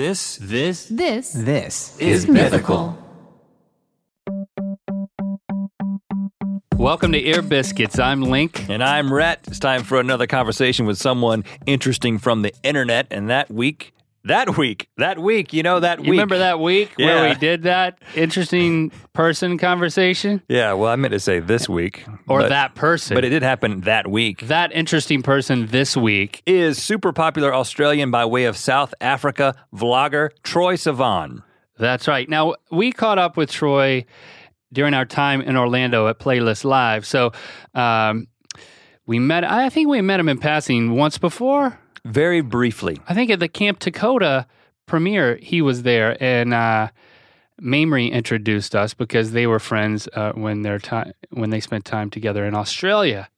[0.00, 2.96] This This This This is mythical.
[6.74, 7.98] Welcome to Ear Biscuits.
[7.98, 8.66] I'm Link.
[8.70, 9.40] and I'm Rhett.
[9.46, 13.08] It's time for another conversation with someone interesting from the internet.
[13.10, 13.92] And that week,
[14.24, 16.10] that week, that week, you know that You week.
[16.12, 20.42] remember that week where we did that interesting person conversation?
[20.48, 22.04] Yeah, well, I meant to say this week.
[22.28, 23.14] Or but- that person.
[23.14, 24.40] But it did happen that week.
[24.48, 26.42] that interesting person this week.
[26.46, 31.42] Is super popular Australian by way of South Africa vlogger Troye Sivan.
[31.78, 32.28] That's right.
[32.28, 34.04] Now, we caught up with Troye
[34.72, 37.06] during our time in Orlando at Playlist Live.
[37.06, 37.32] So
[37.74, 38.26] um,
[39.06, 41.78] we met, I think we met him in passing once before.
[42.04, 42.98] Very briefly.
[43.08, 44.46] I think at the Camp Takota
[44.86, 46.88] premiere, he was there, and uh,
[47.60, 52.10] Mamrie introduced us because they were friends uh, when their time when they spent time
[52.10, 53.28] together in Australia.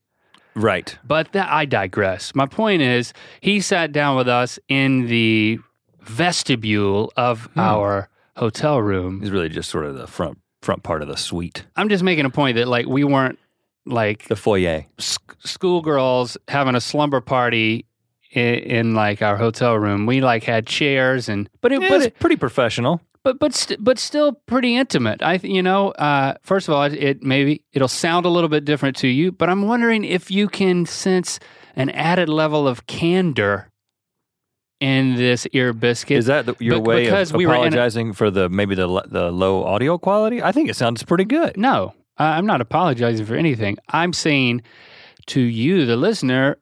[0.54, 0.96] Right.
[1.02, 2.34] But that, I digress.
[2.34, 5.58] My point is, he sat down with us in the
[6.02, 9.20] vestibule of our hotel room.
[9.22, 11.64] It's really just sort of the front front part of the suite.
[11.74, 13.38] I'm just making a point that like we weren't
[13.84, 14.84] like The foyer.
[14.98, 17.84] sc- schoolgirls having a slumber party
[18.32, 20.06] in, in like our hotel room.
[20.06, 23.00] We like had chairs and but it Yeah, it, pretty professional.
[23.22, 25.22] but but st- but still pretty intimate.
[25.22, 28.64] I you know, uh, first of all, it, it maybe it'll sound a little bit
[28.64, 31.38] different to you, but I'm wondering if you can sense
[31.76, 33.68] an added level of candor
[34.80, 36.18] in this ear biscuit.
[36.18, 38.88] Is that the, your way because of we were a- apologizing for the maybe the
[39.08, 40.42] the low audio quality?
[40.42, 41.56] I think it sounds pretty good.
[41.56, 41.94] no?
[42.18, 43.78] I'm not apologizing for anything.
[43.88, 44.62] I'm saying
[45.28, 46.58] to you, the listener,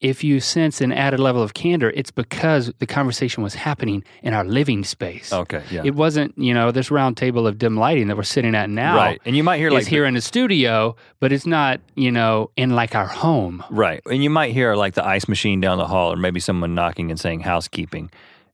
[0.00, 4.34] if you sense an added level of candor, it's because the conversation was happening in
[4.34, 5.32] our living space.
[5.32, 5.82] Okay, yeah.
[5.84, 8.96] It wasn't, you know, this round table of dim lighting that we're sitting at now.
[8.96, 9.20] right.
[9.24, 12.70] And you might hear like here in the studio, but it's not, you know, in
[12.70, 13.64] like our home.
[13.70, 14.02] Right.
[14.10, 17.10] And you might hear like the ice machine down the hall or maybe someone knocking
[17.10, 18.10] and saying housekeeping.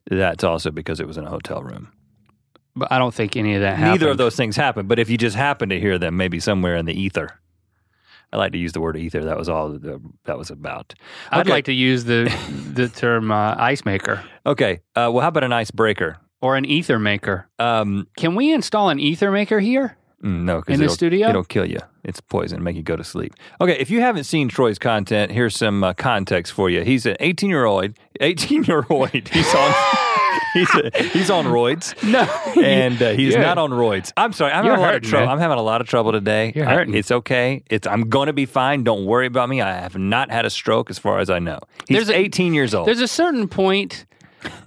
[0.09, 1.93] That's also because it was in a hotel room.
[2.75, 4.01] But I don't think any of that happened.
[4.01, 6.77] Neither of those things happened, but if you just happen to hear them maybe somewhere
[6.77, 7.39] in the ether.
[8.33, 9.25] I like to use the word ether.
[9.25, 10.95] That was all that that was about.
[11.31, 12.33] I'd like to use the
[12.73, 14.81] the term uh, ice maker Okay.
[14.97, 16.19] Uh, well, how about an icebreaker?
[16.43, 17.49] or an ether maker.
[17.61, 19.97] Um, Can we install an ether maker here?
[20.23, 21.29] Mm, no, because In the it'll, studio?
[21.29, 21.79] it'll kill you.
[22.05, 23.35] It's poison, make you go to sleep.
[23.61, 26.83] Okay, if you haven't seen Troye's content, here's some uh, context for you.
[26.83, 27.95] He's an 18 year old.
[28.21, 29.11] 18 year old.
[29.29, 29.75] He's on.
[30.55, 31.95] he's a, he's on roids.
[32.09, 32.23] No.
[32.63, 34.13] and uh, he's not on roids.
[34.17, 34.53] I'm sorry.
[34.53, 35.27] I'm having a lot of trouble.
[35.27, 35.33] man.
[35.35, 36.53] I'm having a lot of trouble today.
[36.55, 36.95] You're I- hurting.
[36.95, 37.63] it's okay.
[37.71, 38.85] It's I'm going to be fine.
[38.85, 39.61] Don't worry about me.
[39.61, 41.59] I have not had a stroke as far as I know.
[41.89, 42.87] He's There's a- 18 years old.
[42.87, 44.05] There's a certain point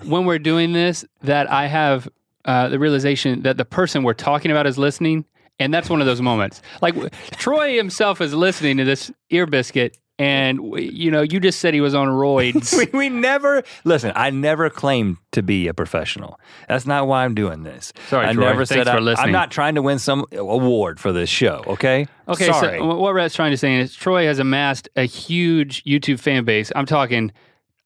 [0.03, 2.07] when we're doing this that I have
[2.45, 5.25] uh, the realization that the person we're talking about is listening,
[5.59, 6.61] and that's one of those moments.
[6.81, 11.73] Like Troye himself is listening to this ear biscuit, and you know, you just said
[11.73, 12.77] he was on roids.
[12.93, 14.11] we, we never listen.
[14.15, 16.39] I never claimed to be a professional.
[16.67, 17.91] That's not why I'm doing this.
[18.07, 18.39] Sorry, I Troye.
[18.39, 19.27] never Thanks said for I, listening.
[19.27, 21.63] I'm not trying to win some award for this show.
[21.67, 22.07] Okay.
[22.27, 22.79] Okay, Sorry.
[22.79, 26.71] so what Rhett's trying to say is Troye has amassed a huge YouTube fan base.
[26.75, 27.31] I'm talking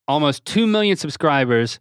[0.07, 1.79] almost 2 million subscribers,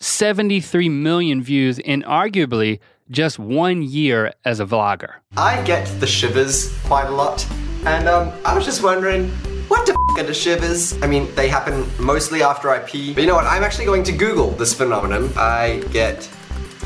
[0.00, 5.14] 73 million views and arguably just one year as a vlogger.
[5.36, 7.46] I get the shivers quite a lot,
[7.84, 9.28] and um, I was just wondering,
[9.68, 11.00] what the f are the shivers?
[11.02, 13.46] I mean, they happen mostly after I pee, but you know what?
[13.46, 15.30] I'm actually going to Google this phenomenon.
[15.36, 16.28] I get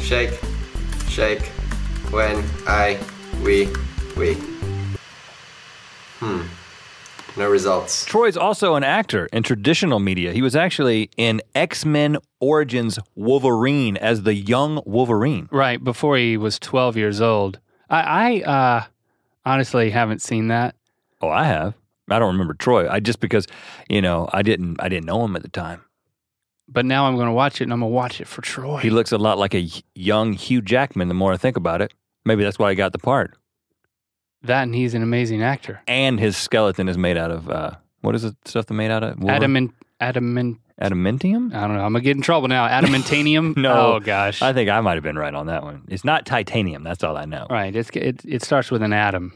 [0.01, 0.41] shake,
[1.09, 1.47] shake
[2.11, 2.99] when I
[3.43, 3.69] wee
[4.17, 4.35] wee.
[6.21, 6.43] Hmm.
[7.37, 8.07] No results.
[8.07, 10.33] Troye's also an actor in traditional media.
[10.33, 15.49] He was actually in X Men Origins Wolverine as the young Wolverine.
[15.51, 17.59] Right, before he was 12 years old.
[17.91, 18.85] I, I uh,
[19.45, 20.77] honestly haven't seen that.
[21.21, 21.75] Oh, I have.
[22.09, 22.89] I don't remember Troye.
[22.89, 23.47] I just because
[23.89, 25.83] you know I didn't I didn't know him at the time.
[26.69, 28.81] But now I'm going to watch it and I'm going to watch it for Troye.
[28.81, 31.09] He looks a lot like a young Hugh Jackman.
[31.09, 31.93] The more I think about it,
[32.25, 33.37] maybe that's why he got the part.
[34.45, 35.81] That and he's an amazing actor.
[35.87, 39.03] And his skeleton is made out of uh, what is the stuff that made out
[39.03, 39.23] of?
[39.29, 41.55] Adamant, adamant, adamantium.
[41.55, 41.85] I don't know.
[41.85, 42.67] I'm going to get in trouble now.
[42.69, 43.57] Adamantanium?
[43.65, 43.95] No.
[43.95, 44.43] Oh, gosh.
[44.43, 45.83] I think I might have been right on that one.
[45.89, 46.83] It's not titanium.
[46.83, 47.47] That's all I know.
[47.51, 47.75] right.
[47.75, 49.33] It's, it, it starts with an atom.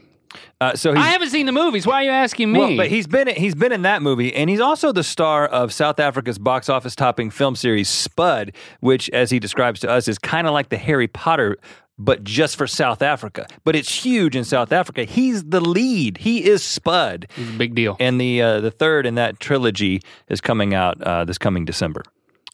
[0.61, 1.87] Uh, so he's, I haven't seen the movies.
[1.87, 2.59] Why are you asking me?
[2.59, 5.73] Well, but he's been he's been in that movie, and he's also the star of
[5.73, 10.19] South Africa's box office topping film series Spud, which, as he describes to us, is
[10.19, 11.57] kind of like the Harry Potter.
[12.01, 15.03] But just for South Africa, but it's huge in South Africa.
[15.03, 16.17] He's the lead.
[16.19, 17.97] He is Spud, It's a big deal.
[17.99, 22.03] and the uh, the third in that trilogy is coming out uh, this coming December.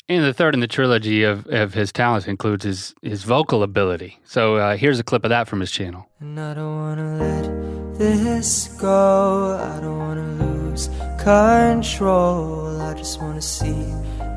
[0.10, 4.20] And the third in the trilogy of, of his talents includes his, his vocal ability.
[4.24, 6.08] So uh, here's a clip of that from his channel.
[6.20, 9.58] And I don't wanna let this go.
[9.60, 10.90] I don't wanna lose
[11.20, 12.80] control.
[12.82, 13.72] I just wanna see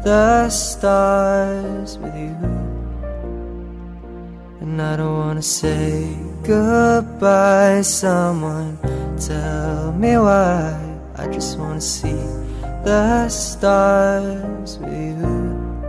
[0.04, 2.77] the stars with you.
[4.69, 7.81] And I don't wanna say goodbye.
[7.81, 8.76] Someone
[9.17, 10.79] tell me why.
[11.17, 12.12] I just wanna see
[12.85, 15.88] the stars with you.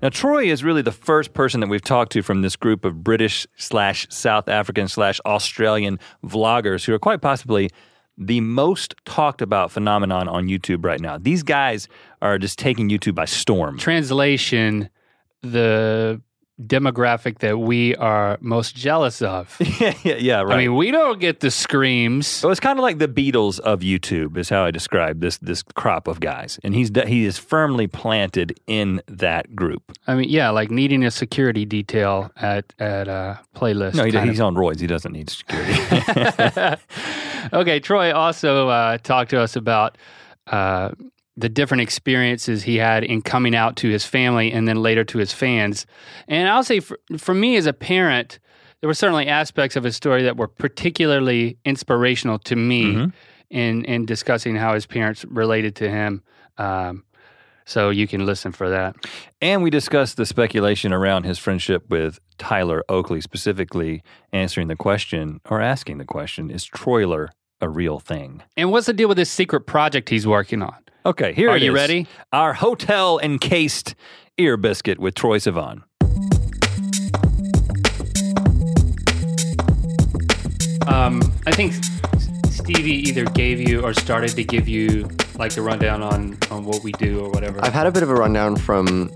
[0.00, 3.02] Now, Troy is really the first person that we've talked to from this group of
[3.02, 7.68] British slash South African slash Australian vloggers who are quite possibly
[8.16, 11.18] the most talked about phenomenon on YouTube right now.
[11.18, 11.88] These guys
[12.22, 13.76] are just taking YouTube by storm.
[13.76, 14.88] Translation:
[15.42, 16.22] the
[16.66, 19.56] demographic that we are most jealous of.
[19.80, 20.54] yeah, yeah, yeah, right.
[20.54, 22.26] I mean, we don't get the screams.
[22.26, 25.62] So it's kind of like the Beatles of YouTube, is how I describe this this
[25.62, 29.92] crop of guys, and he's he is firmly planted in that group.
[30.06, 33.94] I mean, yeah, like needing a security detail at at a playlist.
[33.94, 34.34] No, he, kind of.
[34.34, 34.80] he's on roids.
[34.80, 35.72] He doesn't need security.
[37.52, 39.96] okay, Troye also uh, talked to us about
[40.48, 40.90] uh,
[41.40, 45.18] the different experiences he had in coming out to his family and then later to
[45.18, 45.86] his fans.
[46.28, 48.38] And I'll say, for, for me as a parent,
[48.80, 53.10] there were certainly aspects of his story that were particularly inspirational to me
[53.50, 56.22] in in discussing how his parents related to him.
[56.56, 57.04] Um,
[57.66, 58.96] so you can listen for that.
[59.40, 64.02] And we discussed the speculation around his friendship with Tyler Oakley, specifically
[64.32, 67.28] answering the question or asking the question Is Troyler
[67.60, 68.42] a real thing?
[68.56, 70.74] And what's the deal with this secret project he's working on?
[71.04, 71.74] Okay, here Are it you is.
[71.74, 72.06] ready?
[72.30, 73.94] Our hotel encased
[74.36, 75.82] ear biscuit with Troye Sivan.
[80.86, 81.72] Um, I think
[82.50, 86.84] Stevie either gave you or started to give you like the rundown on, on what
[86.84, 87.64] we do or whatever.
[87.64, 89.10] I've had a bit of a rundown from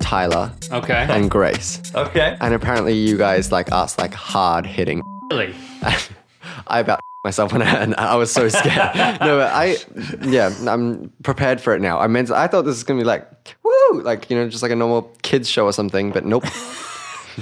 [0.00, 1.06] Tyler okay.
[1.08, 1.80] and Grace.
[1.94, 2.36] Okay.
[2.40, 5.02] And apparently you guys like asked like hard hitting.
[5.30, 5.54] really?
[6.66, 8.94] I about myself when I, and I was so scared.
[9.20, 9.76] no, but I,
[10.22, 11.98] yeah, I'm prepared for it now.
[11.98, 13.28] I meant, I thought this was gonna be like,
[13.62, 16.12] woo, like you know, just like a normal kids show or something.
[16.12, 16.44] But nope.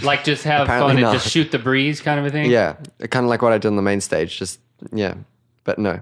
[0.02, 2.48] Like just have Apparently fun and just shoot the breeze kind of a thing?
[2.48, 2.76] yeah,
[3.10, 4.38] kind of like what I did on the main stage.
[4.38, 4.60] Just
[4.92, 5.14] yeah,
[5.64, 6.00] but no,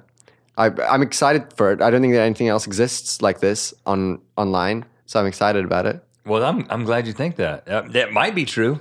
[0.59, 1.81] I, I'm excited for it.
[1.81, 5.87] I don't think that anything else exists like this on online, so I'm excited about
[5.87, 6.05] it.
[6.27, 7.67] Well, I'm, I'm glad you think that.
[7.67, 8.81] Uh, that might be true.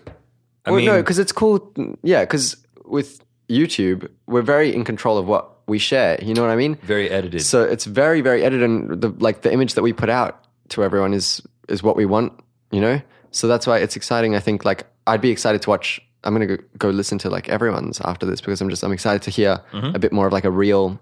[0.65, 1.71] I well, mean, no, because it's cool.
[2.03, 6.17] Yeah, because with YouTube, we're very in control of what we share.
[6.21, 6.75] You know what I mean?
[6.83, 7.41] very edited.
[7.41, 10.83] So it's very, very edited, and the like the image that we put out to
[10.83, 12.33] everyone is is what we want.
[12.71, 13.01] You know,
[13.31, 14.35] so that's why it's exciting.
[14.35, 16.01] I think like I'd be excited to watch.
[16.23, 19.21] I'm gonna go, go listen to like everyone's after this because I'm just I'm excited
[19.23, 19.95] to hear mm-hmm.
[19.95, 20.99] a bit more of like a real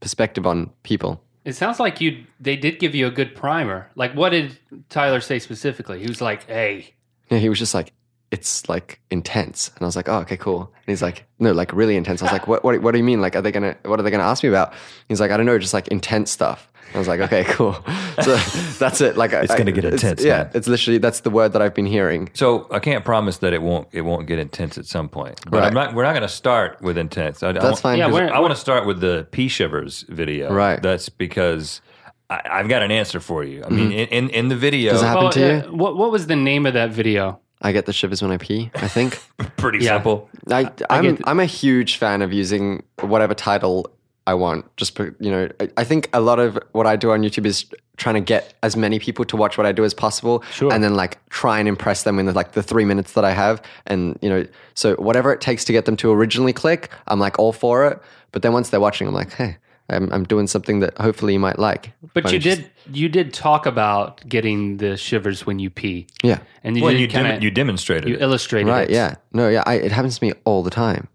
[0.00, 1.22] perspective on people.
[1.44, 3.90] It sounds like you they did give you a good primer.
[3.94, 4.58] Like what did
[4.90, 6.00] Tyler say specifically?
[6.00, 6.94] He was like, "Hey,
[7.30, 7.92] Yeah, he was just like,
[8.32, 10.62] it's like intense, and I was like, oh, okay, cool.
[10.62, 12.22] And he's like, no, like really intense.
[12.22, 13.20] I was like, what, what, what do you mean?
[13.20, 14.72] Like, are they gonna, what are they gonna ask me about?
[15.08, 16.68] He's like, I don't know, just like intense stuff.
[16.94, 17.74] I was like, okay, cool.
[18.22, 18.36] So
[18.78, 19.16] that's it.
[19.16, 20.50] Like, It's gonna get intense, Yeah, man.
[20.54, 22.30] it's literally that's the word that I've been hearing.
[22.34, 25.40] So I can't promise that it won't it won't get intense at some point.
[25.44, 25.66] But Right.
[25.68, 25.94] I'm not.
[25.94, 27.42] We're not going to start with intense.
[27.42, 27.98] I, I That's want- fine.
[27.98, 30.52] Yeah, 'cause we're- I want to start with the pee shivers video.
[30.52, 30.82] Right.
[30.82, 31.80] That's because
[32.28, 33.62] I, I've got an answer for you.
[33.64, 35.00] I mean, in, in in the video, Mm-hmm.
[35.00, 35.74] Does it happen well, to uh, you?
[35.76, 38.70] what what was the name of that video?" I get the shivers when I pee.
[38.74, 39.18] I think.
[39.56, 39.94] pretty Yeah.
[39.96, 40.28] simple.
[40.50, 43.86] I, I'm get- I'm a huge fan of using whatever title
[44.26, 44.64] I want.
[44.76, 47.66] Just you know, I, I think a lot of what I do on YouTube is
[47.96, 50.72] trying to get as many people to watch what I do as possible, Sure.
[50.72, 53.30] and then like try and impress them in the, like the three minutes that I
[53.32, 57.20] have, and you know, so whatever it takes to get them to originally click, I'm
[57.20, 58.00] like all for it.
[58.32, 59.56] But then once they're watching, I'm like, hey,
[59.92, 61.92] I'm, I'm doing something that hopefully you might like.
[62.14, 65.70] But But you it's just- did you did talk about getting the shivers when you
[65.70, 66.06] pee.
[66.22, 66.38] yeah.
[66.64, 68.22] And you Well, did you kinda, dem- you demonstrated you it.
[68.22, 68.88] illustrated Right.
[68.88, 68.94] it.
[68.94, 69.14] Yeah.
[69.32, 69.48] No.
[69.48, 69.62] Yeah.
[69.66, 71.08] I, it happens to me all the time.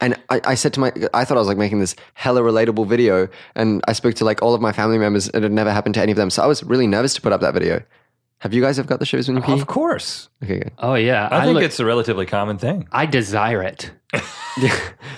[0.00, 2.88] And I, I said to my, I thought I was like making this hella relatable
[2.88, 5.28] video, and I spoke to like all of my family members.
[5.28, 7.20] and It had never happened to any of them, so I was really nervous to
[7.20, 7.82] put up that video.
[8.38, 9.52] Have you guys ever got the shivers when you pee?
[9.52, 10.72] Of course, Okay, good.
[10.80, 11.28] Oh yeah.
[11.30, 12.88] I, think look- it's a relatively common thing.
[12.90, 13.92] I desire it.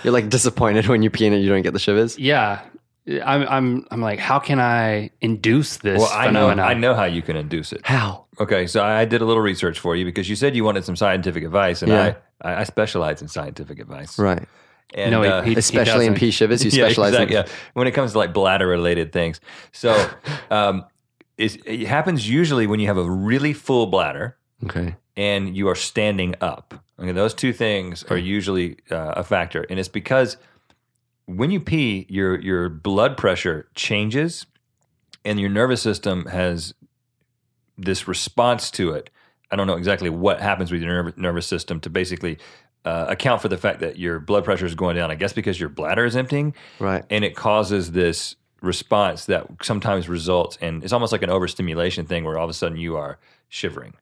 [0.04, 2.18] You're like disappointed when you pee and you don't get the shivers.
[2.18, 2.60] Yeah.
[3.06, 6.48] I'm I'm I'm like, how can I induce this Well, I know?
[6.48, 7.80] I know how you can induce it.
[7.84, 8.24] How?
[8.40, 10.96] Okay, so I did a little research for you because you said you wanted some
[10.96, 12.14] scientific advice, and Yeah.
[12.42, 14.18] I, I I specialize in scientific advice.
[14.18, 14.48] Right.
[14.94, 16.20] And, No, he- uh, he- Especially in doesn't.
[16.20, 17.44] pee shivers, you yeah, specialize exactly, in.
[17.46, 17.52] yeah.
[17.74, 19.40] When it comes to like bladder related things,
[19.72, 19.90] so
[20.50, 20.84] um,
[21.36, 24.94] it happens usually when you have a really full bladder Okay.
[25.16, 26.74] and you are standing up.
[26.98, 30.36] Okay, those two things are usually uh, a factor, and it's because
[31.26, 34.46] when you pee, your your blood pressure changes,
[35.24, 36.74] and your nervous system has
[37.78, 39.10] this response to it.
[39.50, 42.38] I don't know exactly what happens with your nerv- nervous system to basically
[42.84, 45.10] uh, account for the fact that your blood pressure is going down.
[45.10, 47.04] I guess because your bladder is emptying, Right.
[47.10, 52.24] and it causes this response that sometimes results in it's almost like an overstimulation thing
[52.24, 53.94] where all of a sudden you are shivering.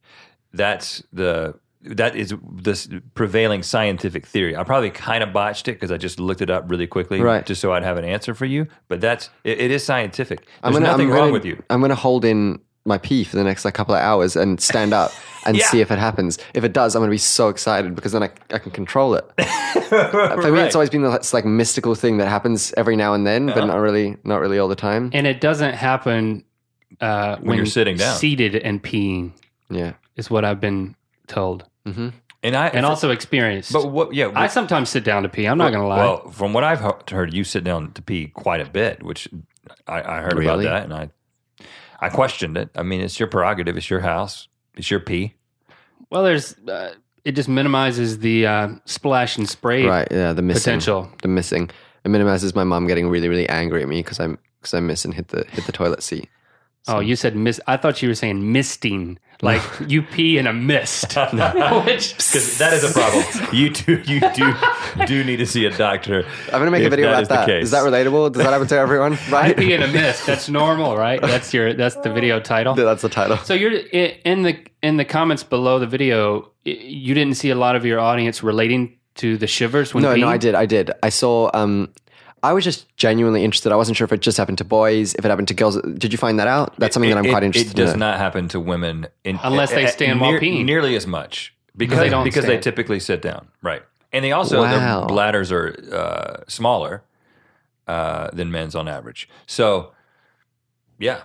[0.53, 4.57] That's the that is this prevailing scientific theory.
[4.57, 7.45] I probably kind of botched it because I just looked it up really quickly, Right.
[7.45, 8.69] just so I'd have an answer for you.
[8.89, 10.41] But that's it, it is scientific.
[10.41, 11.63] There's I'm gonna, nothing I'm wrong gonna- with you.
[11.71, 14.61] I'm going to hold in my pee for the next like couple of hours and
[14.61, 15.13] stand up
[15.47, 15.67] and Yeah.
[15.67, 16.39] see if it happens.
[16.55, 19.15] If it does, I'm going to be so excited because then I, I can control
[19.15, 19.25] it.
[19.89, 20.67] for me, Right.
[20.67, 23.77] it's always been this like mystical thing that happens every now and then, but not
[23.79, 25.11] really, not really all the time.
[25.13, 26.45] And it doesn't happen
[27.01, 28.17] uh, when, you're sitting down.
[28.17, 29.33] seated and peeing,
[29.71, 29.93] Yeah.
[30.17, 30.95] is what I've been
[31.29, 33.73] told And I and also experienced.
[33.73, 34.15] but what?
[34.15, 35.47] Yeah, I sometimes sit down to pee.
[35.47, 35.99] I'm not going to lie.
[35.99, 39.29] Well, from what I've heard, you sit down to pee quite a bit, which
[39.87, 40.67] I, I heard Really?
[40.67, 41.11] about that, and I
[42.01, 42.71] I questioned it.
[42.75, 43.77] I mean, it's your prerogative.
[43.77, 44.49] It's your house.
[44.77, 45.35] It's your pee.
[46.11, 50.09] Well, there's uh, it just minimizes the uh, splash and spray Right.
[50.11, 50.33] Yeah.
[50.33, 50.61] The missing.
[50.63, 51.11] potential.
[51.23, 51.71] The missing.
[52.05, 55.05] It minimizes my mom getting really, really angry at me because I'm because I miss
[55.05, 56.29] and hit the hit the toilet seat.
[56.89, 57.61] Oh, you said mist.
[57.67, 61.13] I thought you were saying misting, like you pee in a mist.
[61.17, 63.25] Which Because that is a problem.
[63.55, 64.55] you do you do
[65.07, 66.25] do need to see a doctor.
[66.47, 67.47] I'm gonna make a video that about is the that.
[67.47, 67.65] case.
[67.67, 68.33] Is that relatable?
[68.33, 69.13] Does that happen to everyone?
[69.29, 69.57] I Right.
[69.57, 70.27] pee in a mist.
[70.27, 71.21] That's normal, right?
[71.21, 72.77] That's your that's the video title.
[72.77, 73.37] Yeah, That's the title.
[73.39, 76.51] So you're in the in the comments below the video.
[76.65, 80.21] You didn't see a lot of your audience relating to the shivers when No, peeing?
[80.21, 80.55] no, I did.
[80.57, 80.91] I did.
[81.03, 81.49] I saw.
[81.55, 81.93] Um,
[82.43, 83.71] I was just genuinely interested.
[83.73, 85.81] I wasn't sure if it just happened to boys, if it happened to girls.
[85.83, 86.75] Did you find that out?
[86.79, 88.01] That's something that I'm It- quite it- interested It does in.
[88.01, 90.65] not happen to women in, Unless they eh, eh, stand while peeing.
[90.65, 93.83] nearly as much because they they don't because they typically sit down, right?
[94.13, 95.01] And they also Wow.
[95.01, 97.03] their bladders are uh, smaller
[97.89, 99.29] uh, than men's on average.
[99.47, 99.93] So,
[100.99, 101.21] yeah,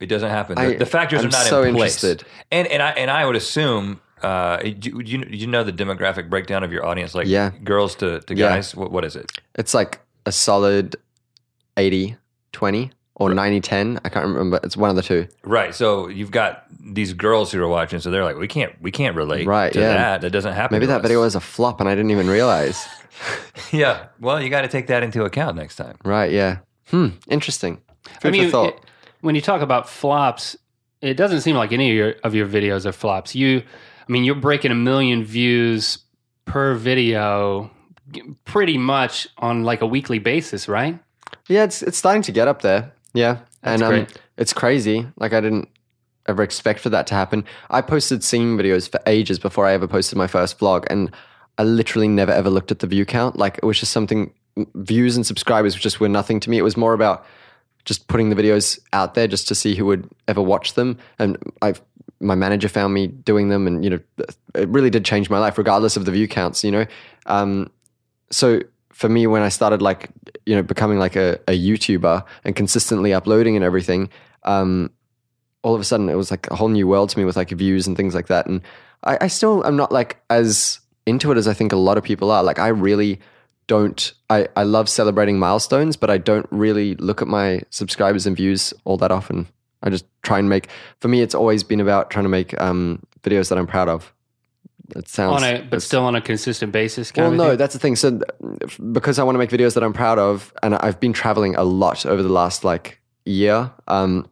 [0.00, 0.56] it doesn't happen.
[0.56, 2.02] The, I- the factors I'm are not so in place.
[2.02, 2.26] interested.
[2.50, 4.00] And and I and I would assume.
[4.22, 7.50] Uh, do, you, do you know the demographic breakdown of your audience, like Yeah.
[7.62, 8.48] girls to, to Yeah.
[8.48, 8.74] guys?
[8.74, 9.30] What, what is it?
[9.56, 10.96] It's like a solid
[11.76, 12.16] 80
[12.52, 14.00] 20 or 90 10.
[14.04, 14.60] I can't remember.
[14.62, 15.26] It's one of the two.
[15.42, 15.74] Right.
[15.74, 19.16] So you've got these girls who are watching, so they're like, we can't, we can't
[19.16, 19.92] relate Right, to yeah.
[19.94, 20.20] that.
[20.20, 20.74] That doesn't happen.
[20.76, 21.02] Maybe to that us.
[21.02, 22.86] video was a flop and I didn't even realize.
[23.72, 24.08] Yeah.
[24.20, 25.96] Well, you got to take that into account next time.
[26.04, 26.30] right.
[26.30, 26.58] Yeah.
[26.88, 27.08] Hmm.
[27.28, 27.80] Interesting.
[28.20, 28.74] Food I mean, thought.
[28.74, 28.80] it-
[29.22, 30.54] when you talk about flops,
[31.00, 33.34] it doesn't seem like any of your of your videos are flops.
[33.34, 33.62] You,
[34.08, 35.98] I mean, you're breaking a million views
[36.44, 37.70] per video,
[38.44, 40.98] pretty much on like a weekly basis, right?
[41.48, 42.92] Yeah, it's it's starting to get up there.
[43.14, 45.06] Yeah, That's and um, it's crazy.
[45.16, 45.68] Like I didn't
[46.28, 47.44] ever expect for that to happen.
[47.70, 51.10] I posted singing videos for ages before I ever posted my first vlog, and
[51.58, 53.36] I literally never ever looked at the view count.
[53.36, 54.32] Like it was just something.
[54.74, 56.56] Views and subscribers just were nothing to me.
[56.56, 57.26] It was more about
[57.84, 60.98] just putting the videos out there just to see who would ever watch them.
[61.18, 61.74] And I,
[62.20, 64.00] my manager found me doing them, and you know,
[64.54, 66.64] it really did change my life, regardless of the view counts.
[66.64, 66.86] You know,
[67.26, 67.70] um,
[68.30, 70.10] so for me when i started like
[70.46, 74.08] you know becoming like a, a youtuber and consistently uploading and everything
[74.44, 74.90] um
[75.66, 77.50] all of a sudden it was like a whole new world to me with like
[77.50, 78.46] views and things like that.
[78.46, 78.60] And
[79.02, 82.04] i, I still am not like as into it as i think a lot of
[82.04, 82.44] people are.
[82.44, 83.18] Like i really
[83.66, 88.36] don't I, I love celebrating milestones but i don't really look at my subscribers and
[88.36, 89.48] views all that often.
[89.82, 90.68] I just try and make
[91.00, 94.12] for me it's always been about trying to make um videos that i'm proud of
[94.94, 97.10] it sounds on a but still on a consistent basis.
[97.10, 97.58] Kind well, of no, thing?
[97.58, 97.96] that's the thing.
[97.96, 98.20] So,
[98.92, 101.64] because I want to make videos that I'm proud of, and I've been traveling a
[101.64, 104.28] lot over the last like year, um,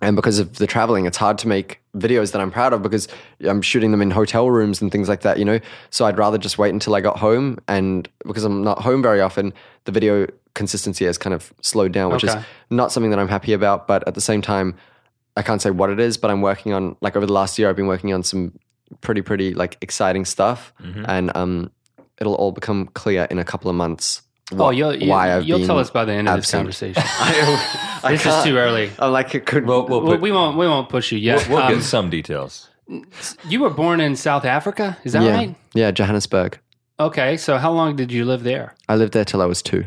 [0.00, 3.08] and because of the traveling, it's hard to make videos that I'm proud of because
[3.46, 5.38] I'm shooting them in hotel rooms and things like that.
[5.38, 8.80] You know, so I'd rather just wait until I got home, and because I'm not
[8.80, 9.52] home very often,
[9.84, 12.38] the video consistency has kind of slowed down, which Okay.
[12.38, 13.86] is not something that I'm happy about.
[13.86, 14.74] But at the same time,
[15.36, 17.68] I can't say what it is, but I'm working on like over the last year,
[17.68, 18.58] I've been working on some
[19.00, 21.70] pretty pretty like exciting stuff, and um,
[22.18, 24.22] it'll all become clear in a couple of months.
[24.52, 26.66] oh, you'll you, why I've you'll tell us by the end of absent.
[26.66, 27.02] this conversation.
[27.20, 28.90] I, I this is too early.
[28.98, 29.64] I'm like it could.
[29.66, 31.46] We'll, we'll Well, put, we won't we won't push you yet.
[31.48, 32.68] we'll, we'll Um, get some details.
[33.48, 35.54] you were born in South Africa, is that yeah, right?
[35.74, 36.58] yeah, Johannesburg.
[36.98, 38.74] Okay, so how long did you live there?
[38.88, 39.84] I lived there till I was two.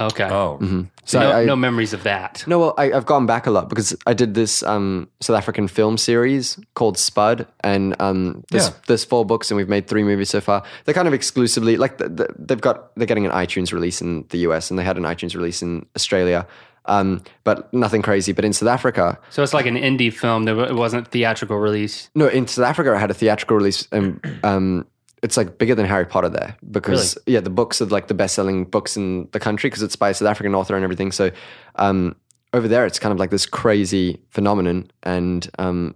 [0.00, 2.42] Okay, Oh, so So no, I, no memories of that.
[2.46, 5.68] No, well, I, I've gone back a lot because I did this um, South African
[5.68, 8.74] film series called Spud, and um, there's, Yeah.
[8.86, 10.62] there's four books, and we've made three movies so far.
[10.84, 14.24] They're kind of exclusively like the, the, they've got they're getting an iTunes release in
[14.30, 16.46] the US, and they had an iTunes release in Australia,
[16.86, 18.32] um, but nothing crazy.
[18.32, 20.44] But in South Africa, So it's like an indie film.
[20.44, 22.08] That it wasn't theatrical release.
[22.14, 24.86] no, in South Africa, I had a theatrical release, and um,
[25.22, 28.34] it's like bigger than Harry Potter there because yeah, the books are like the best
[28.34, 31.12] selling books in the country because it's by a South African author and everything.
[31.12, 31.30] So
[31.76, 32.16] um,
[32.52, 35.94] over there, it's kind of like this crazy phenomenon, and um,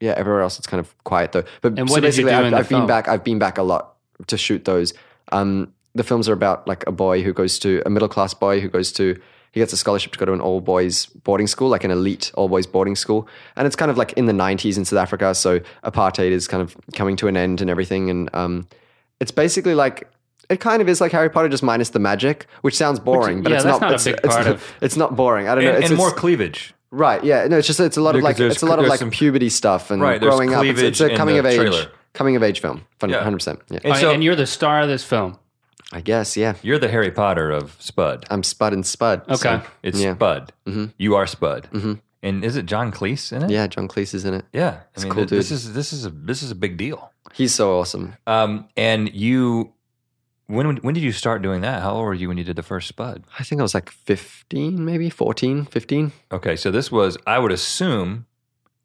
[0.00, 1.44] yeah, everywhere else it's kind of quiet though.
[1.60, 3.08] But And so what you basically, I've, I've been back.
[3.08, 4.94] I've been back a lot to shoot those.
[5.30, 8.60] Um, the films are about like a boy who goes to a middle class boy
[8.60, 9.20] who goes to
[9.52, 12.30] he gets a scholarship to go to an all boys boarding school, like an elite
[12.34, 13.28] all boys boarding school.
[13.56, 15.34] And it's kind of like in the 90s in South Africa.
[15.34, 18.08] So apartheid is kind of coming to an end and everything.
[18.10, 18.66] And um,
[19.20, 20.08] it's basically like,
[20.48, 23.50] it kind of is like Harry Potter, just minus the magic, which sounds boring, but
[23.50, 23.80] yeah, it's not.
[23.80, 25.48] not it's, it's not, of- It's not boring.
[25.48, 25.70] I don't know.
[25.74, 26.74] and, It's, and more cleavage.
[26.90, 27.22] Right.
[27.24, 27.46] Yeah.
[27.46, 29.48] No, it's just it's a lot of like it's a lot of like some- puberty
[29.48, 30.64] stuff and Right, growing up.
[30.64, 31.90] It's, it's a coming of age trailer.
[32.12, 32.84] coming of age film.
[33.06, 33.22] Yeah.
[33.22, 33.60] Hundred percent.
[33.70, 33.78] Yeah.
[33.84, 35.38] And so and you're the star of this film.
[35.92, 36.36] I guess.
[36.36, 36.54] Yeah.
[36.62, 38.24] you're the Harry Potter of Spud.
[38.30, 39.22] I'm Spud and Spud.
[39.28, 39.36] Okay.
[39.36, 40.14] so- It's Yeah.
[40.14, 40.52] Spud.
[40.98, 41.68] You are Spud.
[42.24, 43.50] And is it John Cleese in it?
[43.50, 43.66] yeah.
[43.66, 44.44] John Cleese is in it.
[44.52, 44.80] Yeah.
[44.96, 47.10] I mean, cool th- this is this is a this is a big deal.
[47.34, 48.14] He's so awesome.
[48.26, 49.72] Um, and you,
[50.46, 51.82] when when did you start doing that?
[51.82, 53.24] How old were you when you did the first Spud?
[53.38, 56.12] I think I was like 15, maybe 14, 15.
[56.30, 58.26] Okay, so this was I would assume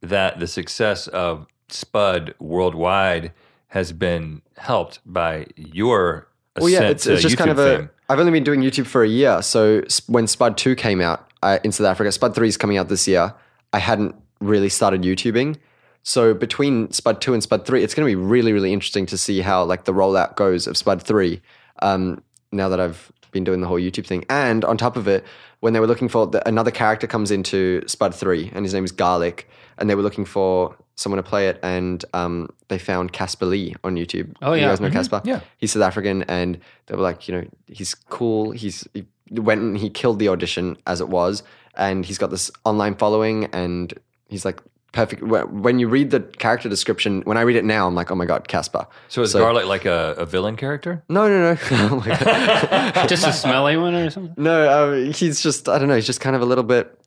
[0.02, 3.34] that the success of Spud worldwide
[3.68, 7.90] has been helped by your ascent Well, yeah, it's, it's just kind of a.
[8.10, 9.42] have only been doing YouTube for a year.
[9.42, 12.90] So when Spud 2 came out uh, in South Africa, Spud 3 is coming out
[12.90, 13.34] this year.
[13.74, 15.58] I hadn't really started YouTubing.
[16.04, 19.18] So between Spud 2 and Spud 3, it's going to be really, really interesting to
[19.18, 21.42] see how like the rollout goes of Spud 3
[21.82, 24.24] um, now that I've been doing the whole YouTube thing.
[24.30, 25.26] And on top of it,
[25.60, 28.86] when they were looking for the, another character comes into Spud 3 and his name
[28.86, 33.14] is Garlic and they were looking for someone to play it and um, they found
[33.14, 34.34] Casper Lee on YouTube.
[34.42, 34.68] Oh, yeah, You yeah.
[34.70, 35.22] guys know Casper?
[35.24, 35.42] Yeah.
[35.58, 38.52] He's South African and they were like, you know, he's cool.
[38.52, 41.44] He's he went and he killed the audition as it was
[41.76, 43.94] and he's got this online following and
[44.28, 44.60] he's like
[44.94, 45.22] perfect.
[45.22, 48.26] When you read the character description, when I read it now, I'm like, oh my
[48.26, 48.88] God, Casper.
[49.10, 51.04] So is Garlic like a, a villain character?
[51.10, 51.58] No, no, no.
[51.72, 53.06] Oh.
[53.08, 54.34] Just a smelly one or something?
[54.36, 57.00] No, um, he's just, I don't know, he's just kind of a little bit,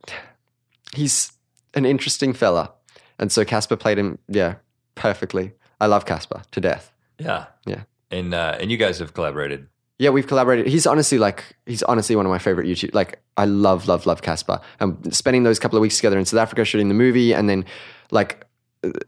[0.94, 1.32] he's
[1.74, 2.72] an interesting fella.
[3.18, 4.56] And so Casper played him, yeah,
[4.94, 5.52] perfectly.
[5.80, 6.92] I love Casper to death.
[7.18, 7.82] Yeah, Yeah.
[8.10, 9.68] And uh, and you guys have collaborated.
[9.98, 10.66] Yeah, we've collaborated.
[10.66, 12.94] He's honestly like, he's honestly one of my favorite YouTube.
[12.94, 14.58] Like, I love, love, love Casper.
[14.80, 17.66] And spending those couple of weeks together in South Africa shooting the movie, and then
[18.10, 18.46] like,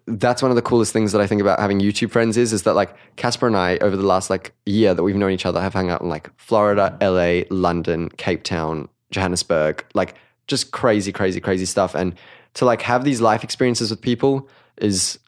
[0.07, 2.65] that's one of the coolest things that I think about having YouTube friends is, is
[2.65, 5.63] that like Casper and I, over the last like year that we've known each other,
[5.63, 10.15] have hung out in like Florida, LA, London, Cape Town, Johannesburg, like
[10.47, 11.95] just crazy, crazy, crazy stuff.
[11.95, 12.15] And
[12.55, 15.19] to like have these life experiences with people is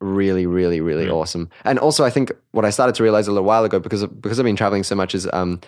[0.00, 1.50] really, really, really awesome.
[1.64, 4.20] And also, I think what I started to realize a little while ago because of,
[4.20, 5.60] because I've been traveling so much is um,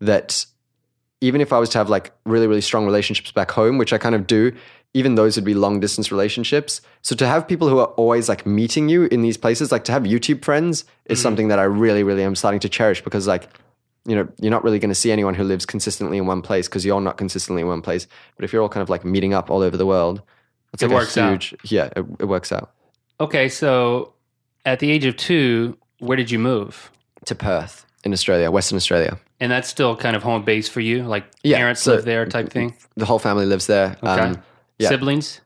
[0.00, 0.44] that
[1.20, 3.98] even if I was to have like really, really strong relationships back home, which I
[3.98, 4.52] kind of do,
[4.94, 6.80] even those would be long distance relationships.
[7.02, 9.92] So to have people who are always like meeting you in these places, like to
[9.92, 13.48] have YouTube friends, is something that I really, really am starting to cherish because like.
[14.04, 16.66] You know, you're not really going to see anyone who lives consistently in one place
[16.66, 18.06] because you're not consistently in one place.
[18.36, 20.22] But if you're all kind of like meeting up all over the world,
[20.78, 21.30] it's It like works a out.
[21.44, 22.70] huge, yeah, it, it works out.
[23.20, 24.12] Okay, so
[24.64, 26.90] at the age of two, where did you move?
[27.24, 29.18] to Perth in Australia, Western Australia.
[29.40, 31.02] And that's still kind of home base for you?
[31.02, 32.74] Like Yeah, parents so- live there type thing?
[32.96, 33.96] The whole family lives there.
[34.02, 34.22] Okay.
[34.22, 34.42] Um,
[34.78, 34.88] yeah.
[34.88, 35.40] Siblings?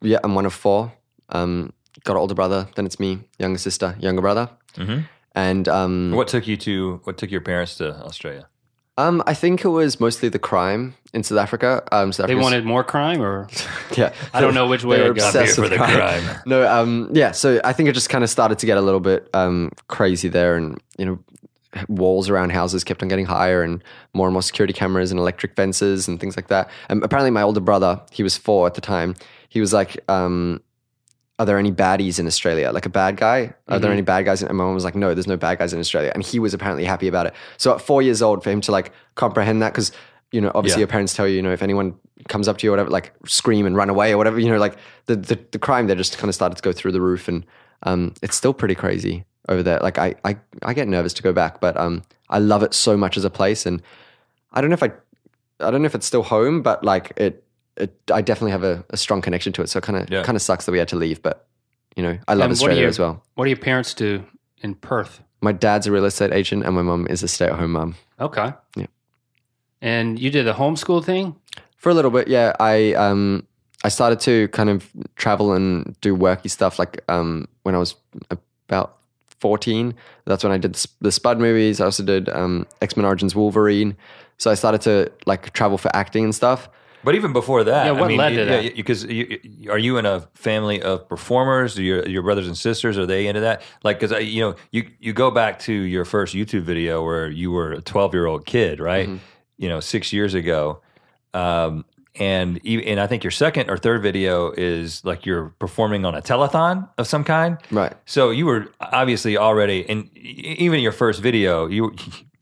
[0.00, 0.92] yeah, I'm one of four.
[1.30, 1.72] Um,
[2.04, 4.48] got an older brother, then it's me, younger sister, younger brother.
[4.76, 5.08] Mhm.
[5.34, 7.00] And um, What took you to?
[7.04, 8.46] What took your parents to Australia?
[8.98, 11.82] Um, I think it was mostly the crime in South Africa.
[11.92, 13.48] Um, South They Africa's- wanted more crime or?
[13.96, 14.12] yeah.
[14.32, 16.24] I don't know which way it obsessed here with for the crime.
[16.46, 17.32] No, um, yeah.
[17.32, 20.28] So I think it just kind of started to get a little bit um, crazy
[20.28, 21.18] there, and you know,
[21.88, 23.82] walls around houses kept on getting higher, and
[24.14, 26.70] more and more security cameras and electric fences and things like that.
[26.88, 29.14] And apparently, my older brother, he was four at the time,
[29.50, 30.62] he was like, um,
[31.38, 32.70] "Are there any baddies in Australia?
[32.72, 33.54] Like a bad guy?
[33.68, 35.72] Are there any bad guys?" And my mom was like, "No, there's no bad guys
[35.72, 37.34] in Australia," and he was apparently happy about it.
[37.58, 39.92] So at four years old, for him to like comprehend that, because
[40.32, 40.86] you know, obviously Yeah.
[40.86, 41.94] your parents tell you, you know, if anyone
[42.28, 44.58] comes up to you or whatever, like scream and run away or whatever, you know,
[44.58, 47.28] like the the, the crime there just kind of started to go through the roof,
[47.28, 47.46] and
[47.84, 49.78] um, it's still pretty crazy over there.
[49.80, 52.96] Like I, I I get nervous to go back, but um, I love it so
[52.96, 53.80] much as a place, and
[54.52, 54.90] I don't know if I,
[55.60, 57.44] I don't know if it's still home, but like it,
[57.76, 59.68] it I definitely have a, a strong connection to it.
[59.68, 60.22] So kind of Yeah.
[60.22, 61.46] kind of sucks that we had to leave, but
[61.96, 63.22] you know, I love And Australia you- as well.
[63.34, 64.24] What do your parents do
[64.62, 65.22] in Perth?
[65.42, 67.94] My dad's a real estate agent, and my mom is a stay at home mom.
[68.20, 68.52] Okay.
[68.76, 68.86] Yeah.
[69.82, 71.36] And you did the homeschool thing?
[71.76, 72.52] For a little bit, yeah.
[72.58, 73.46] I um
[73.84, 77.94] I started to kind of travel and do worky stuff like um when I was
[78.30, 78.96] about
[79.40, 79.94] 14.
[80.24, 81.80] That's when I did the, the Spud movies.
[81.80, 83.96] I also did um X-Men Origins Wolverine.
[84.38, 86.68] So I started to like travel for acting and stuff.
[87.06, 88.74] But even before that, Yeah, I what mean, led to that?
[88.74, 91.76] Because are you in a family of performers?
[91.76, 93.62] Do your your brothers and sisters are they into that?
[93.84, 97.52] Like, because you know, you you go back to your first YouTube video where you
[97.52, 99.06] were a twelve year old kid, right?
[99.06, 99.18] Mm-hmm.
[99.56, 100.80] You know, six years ago,
[101.32, 101.84] um,
[102.16, 106.20] and and I think your second or third video is like you're performing on a
[106.20, 107.92] telethon of some kind, Right.
[108.06, 111.94] So you were obviously already, and even your first video, you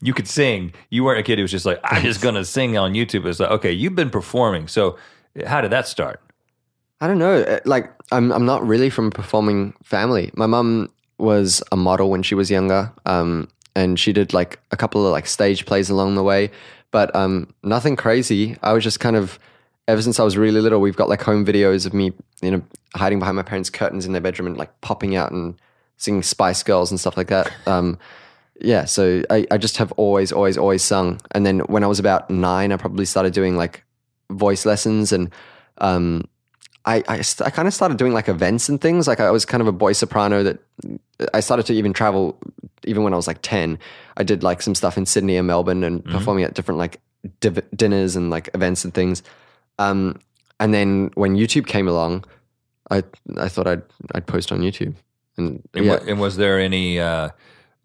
[0.05, 0.73] you could sing.
[0.89, 3.25] You weren't a kid who was just like, I'm just gonna sing on YouTube.
[3.25, 4.67] It's like, okay, you've been performing.
[4.67, 4.97] So
[5.45, 6.21] how did that start?
[7.01, 7.41] I don't know.
[7.41, 10.31] uh, Like, I'm I'm not really from a performing family.
[10.35, 14.77] My mum was a model when she was younger, um, and she did like a
[14.77, 16.51] couple of like stage plays along the way,
[16.91, 18.57] but um, nothing crazy.
[18.63, 19.39] I was just kind of
[19.87, 20.79] ever since I was really little.
[20.81, 22.61] We've got like home videos of me, you know,
[22.95, 25.55] hiding behind my parents' curtains in their bedroom and like popping out and
[25.97, 27.51] singing Spice Girls and stuff like that.
[27.67, 27.97] Um,
[28.61, 31.19] yeah, so I, I just have always, always, always sung.
[31.31, 33.83] And then when I was about nine, I probably started doing like
[34.31, 35.29] voice lessons and
[35.79, 36.23] um,
[36.85, 39.07] I, I, st- I kind of started doing like events and things.
[39.07, 40.59] Like I was kind of a boy soprano that
[41.33, 42.37] I started to even travel
[42.85, 43.79] even when I was like 10.
[44.17, 47.01] I did like some stuff in Sydney and Melbourne and performing at different like
[47.39, 49.23] div- dinners and like events and things.
[49.79, 50.19] Um,
[50.59, 52.23] and then when YouTube came along,
[52.89, 53.03] I
[53.35, 53.81] I thought I'd
[54.13, 54.95] I'd post on YouTube.
[55.37, 56.99] And, And, yeah, wa- and was there any?
[56.99, 57.29] Uh,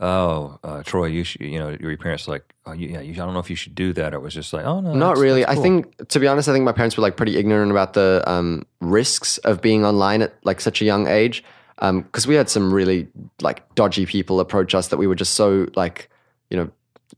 [0.00, 1.42] oh, uh, Troye, you should.
[1.42, 3.56] You know, your parents were like, oh, you, yeah, you, I don't know if you
[3.56, 5.40] should do that, or it was just like, oh no, Not that's- really.
[5.44, 7.92] that's I think, to be honest, I think my parents were like pretty ignorant about
[7.92, 11.44] the um, risks of being online at like such a young age.
[11.80, 13.08] Because we had some really
[13.40, 16.10] like dodgy people approach us that we were just so like,
[16.50, 16.70] you know,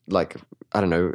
[0.07, 0.37] like
[0.73, 1.15] I don't know.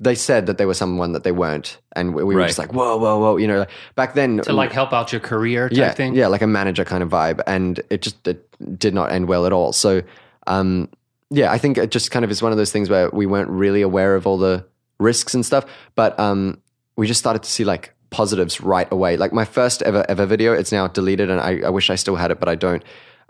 [0.00, 2.48] They said that they were someone that they weren't, and we, we were Right.
[2.48, 3.36] just like, whoa, whoa, whoa.
[3.36, 6.14] You know, back then, to like help out your career type yeah, thing.
[6.14, 9.46] yeah, like a manager kind of vibe, and it just it did not end well
[9.46, 9.72] at all.
[9.72, 10.02] So,
[10.48, 10.88] um,
[11.30, 13.50] yeah, I think it just kind of is one of those things where we weren't
[13.50, 14.66] really aware of all the
[14.98, 16.60] risks and stuff, but um,
[16.96, 19.16] we just started to see like positives right away.
[19.16, 22.16] Like my first ever ever video, it's now deleted, and I, I wish I still
[22.16, 22.82] had it, but I don't.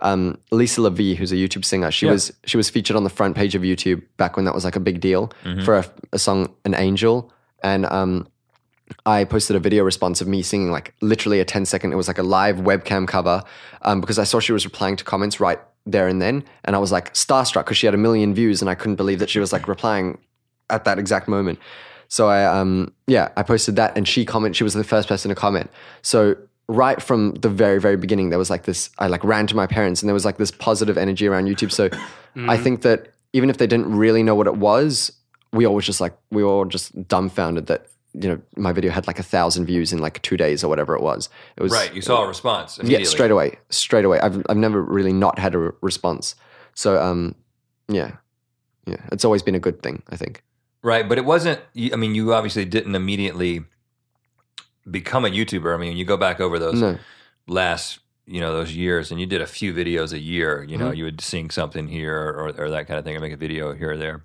[0.04, 2.12] Um, Lisa Levie, who's a YouTube singer, she Yeah.
[2.12, 4.76] was she was featured on the front page of YouTube back when that was like
[4.76, 5.64] a big deal Mm-hmm.
[5.64, 8.28] for a, a song "An Angel," and um,
[9.06, 12.06] I posted a video response of me singing like literally a 10 second, it was
[12.06, 13.42] like a live webcam cover
[13.82, 16.44] um, because I saw she was replying to comments right there and then.
[16.64, 19.18] And I was like starstruck because she had a million views and I couldn't believe
[19.20, 20.18] that she was like replying
[20.68, 21.58] at that exact moment.
[22.08, 25.30] So I, um, yeah, I posted that and she commented, she was the first person
[25.30, 25.70] to comment.
[26.02, 26.36] So
[26.68, 29.66] right from the very, very beginning, there was like this, I like ran to my
[29.66, 31.72] parents and there was like this positive energy around YouTube.
[31.72, 31.90] So
[32.48, 35.12] I think that even if they didn't really know what it was,
[35.52, 38.92] we all was just like, we were all just dumbfounded that, you know, my video
[38.92, 41.28] had like a thousand views in like two days or whatever it was.
[41.56, 41.92] It was right.
[41.92, 44.20] You saw a response yeah, straight away, straight away.
[44.20, 46.36] I've I've never really not had a re- response.
[46.74, 47.34] So um,
[47.88, 48.12] yeah,
[48.86, 50.04] yeah, it's always been a good thing.
[50.10, 50.44] I think.
[50.82, 51.60] Right, but it wasn't.
[51.92, 53.64] I mean, you obviously didn't immediately
[54.90, 55.74] become a YouTuber.
[55.74, 56.98] I mean, you go back over those No,
[57.46, 60.62] last, you know, those years, and you did a few videos a year.
[60.62, 60.84] You Mm-hmm.
[60.86, 63.36] know, you would sing something here or, or that kind of thing, or make a
[63.36, 64.24] video here or there.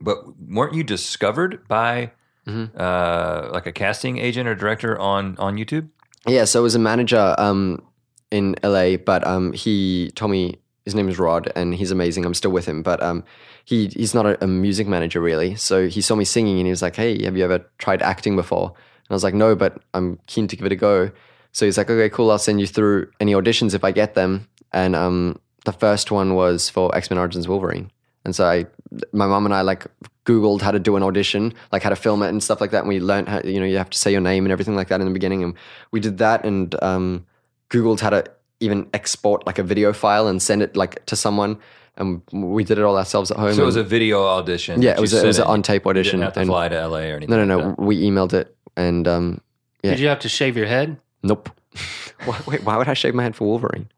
[0.00, 2.12] But weren't you discovered by
[2.46, 2.78] Mm-hmm.
[2.78, 5.88] uh, like a casting agent or director on on YouTube?
[6.28, 6.44] yeah.
[6.44, 7.82] So I was a manager um
[8.30, 12.24] in LA, but um he told me his name is Rod, and he's amazing.
[12.24, 13.24] I'm still with him, but um
[13.64, 15.56] he he's not a, a music manager really.
[15.56, 18.36] So he saw me singing, and he was like, "Hey, have you ever tried acting
[18.36, 18.74] before?"
[19.08, 21.10] And I was like, "No, but I'm keen to give it a go."
[21.52, 22.30] So he's like, "Okay, cool.
[22.30, 26.34] I'll send you through any auditions if I get them." And um, the first one
[26.34, 27.90] was for X Men Origins Wolverine,
[28.24, 28.66] and so I,
[29.12, 29.86] my mom and I like
[30.24, 32.80] Googled how to do an audition, like how to film it and stuff like that.
[32.80, 34.88] And we learned how you know you have to say your name and everything like
[34.88, 35.54] that in the beginning, and
[35.92, 37.26] we did that and um,
[37.70, 38.24] Googled how to
[38.60, 41.58] even export like a video file and send it like to someone.
[41.98, 43.54] And we did it all ourselves at home.
[43.54, 44.82] So it was a video audition.
[44.82, 46.68] Yeah, it was a- it was an on-tape You audition, didn't have to and- fly
[46.68, 47.30] to LA or anything.
[47.30, 47.84] no, no, like no.
[47.86, 49.40] We emailed it, and um,
[49.82, 49.90] yeah.
[49.92, 50.96] Did you have to shave your head?
[51.22, 51.50] nope.
[52.24, 53.88] why, wait, why would I shave my head for Wolverine?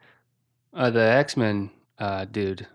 [0.75, 2.67] Uh, the X Men uh, dude,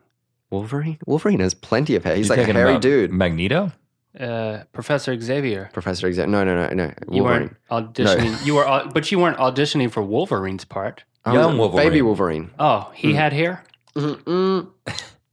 [0.50, 0.98] Wolverine?
[1.06, 2.16] Wolverine has plenty of hair.
[2.16, 3.12] He's You're like a talking hairy about dude.
[3.12, 3.72] Magneto.
[4.20, 5.70] uh, Professor Xavier.
[5.74, 6.28] Professor Xavier.
[6.28, 6.94] No, no, no, no.
[7.12, 7.56] You Wolverine.
[7.70, 8.46] weren't auditioning.
[8.46, 11.04] You were, but you weren't auditioning for Wolverine's part.
[11.26, 11.88] I was Young Wolverine.
[11.88, 12.52] Baby Wolverine.
[12.60, 13.16] Oh, he Hmm.
[13.18, 13.64] had hair.
[13.96, 14.70] Mm-mm.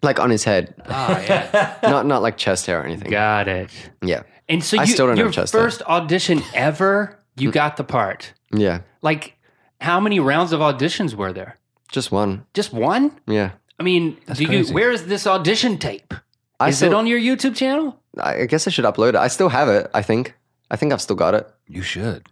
[0.03, 0.75] like on his head.
[0.89, 1.77] Oh, yeah.
[1.83, 3.11] not not like chest hair or anything.
[3.11, 3.71] Got it.
[4.03, 4.23] Yeah.
[4.51, 5.63] And so I still don't your chest hair.
[5.63, 7.53] first audition ever, you mm.
[7.53, 8.35] got the part.
[8.53, 8.81] Yeah.
[9.01, 9.39] Like,
[9.81, 11.57] how many rounds of auditions were there?
[11.93, 12.45] Just one.
[12.53, 13.19] Just one?
[13.27, 13.53] Yeah.
[13.79, 14.69] I mean, do crazy.
[14.69, 14.75] you?
[14.75, 16.13] Where is this audition tape?
[16.59, 17.99] I Is still, it on your YouTube channel?
[18.19, 19.17] I guess I should upload it.
[19.17, 20.35] I still have it, I think.
[20.71, 21.49] I think I've still got it.
[21.67, 22.29] You should.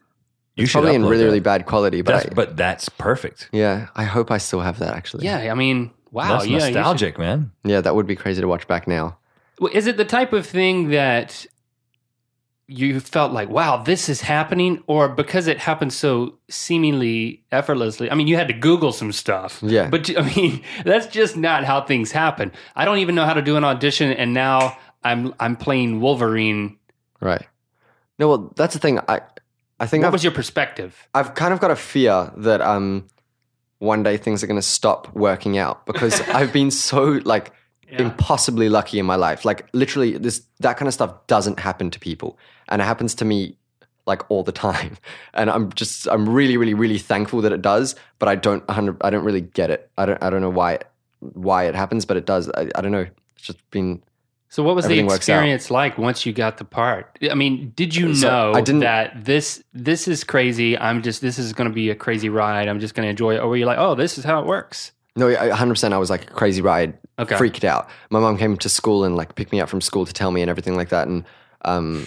[0.57, 1.24] You It's should probably in really, that.
[1.24, 3.48] really bad quality, but That's, I, but that's perfect.
[3.52, 5.24] yeah, I hope I still have that actually.
[5.24, 7.52] Yeah, I mean, wow, that's yeah, nostalgic, man.
[7.64, 9.18] Yeah, that would be crazy to watch back now.
[9.61, 11.46] Well, Is it the type of thing that
[12.68, 18.11] you felt like, wow, this is happening, or because it happened so seemingly effortlessly?
[18.11, 19.59] I mean, you had to Google some stuff.
[19.62, 19.88] Yeah.
[19.88, 22.52] But I mean, that's just not how things happen.
[22.76, 26.76] I don't even know how to do an audition, and now I'm I'm playing Wolverine.
[27.20, 27.46] Right.
[28.18, 29.00] No, well, that's the thing.
[29.09, 29.22] I
[29.81, 31.09] I think What I've, was your perspective?
[31.14, 33.07] I've kind of got a fear that um
[33.78, 37.52] one day things are going to stop working out because I've been so like
[37.90, 39.44] impossibly lucky in my life.
[39.44, 43.24] Like literally, this that kind of stuff doesn't happen to people, and it happens to
[43.24, 43.57] me
[44.07, 44.96] like all the time.
[45.35, 49.11] And I'm just I'm really really really thankful that it does, but I don't I
[49.11, 49.90] don't really get it.
[49.98, 50.79] I don't I don't know why
[51.20, 52.48] why it happens, but it does.
[52.51, 53.07] I, I don't know.
[53.37, 54.03] It's just been
[54.48, 55.35] So what was the Everything works out.
[55.35, 57.18] experience like once you got the part?
[57.31, 60.79] I mean, did you So, know I didn't- that this this is crazy?
[60.79, 62.68] I'm just this is going to be a crazy ride.
[62.68, 63.38] I'm just going to enjoy it.
[63.40, 64.92] Or were you like, oh, this is how it works?
[65.16, 65.92] No, I- 100%.
[65.92, 67.37] I was like a crazy ride, Okay.
[67.37, 67.88] freaked out.
[68.11, 70.40] My mom came to school and like picked me up from school to tell me
[70.42, 71.09] and everything like that.
[71.09, 71.24] And
[71.64, 72.07] um,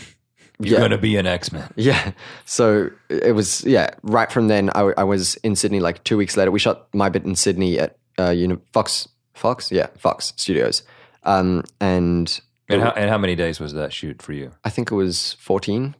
[0.60, 1.70] You're yeah, going to be an X Men.
[1.76, 2.12] yeah.
[2.46, 3.90] So it was yeah.
[4.04, 5.80] Right from then, I, I was in Sydney.
[5.80, 9.72] Like two weeks later, we shot my bit in Sydney at uh, uni- Fox Fox
[9.72, 10.84] yeah Fox Studios,
[11.24, 14.52] um, and And how, and how many days was that shoot for you?
[14.64, 15.96] I think it was fourteen.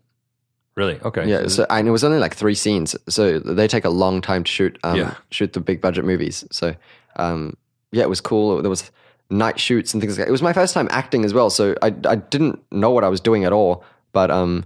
[0.76, 1.00] Really?
[1.02, 1.28] Okay.
[1.30, 4.46] Yeah, so, and it was only like three scenes, so they take a long time
[4.46, 4.80] to shoot.
[4.86, 5.16] Um, Yeah.
[5.30, 6.46] shoot the big budget movies.
[6.50, 6.76] So,
[7.18, 7.58] um,
[7.92, 8.62] yeah, it was cool.
[8.62, 8.90] There was
[9.32, 10.30] night shoots and things like that.
[10.30, 13.10] It was my first time acting as well, so I I didn't know what I
[13.10, 13.84] was doing at all.
[14.12, 14.66] But um,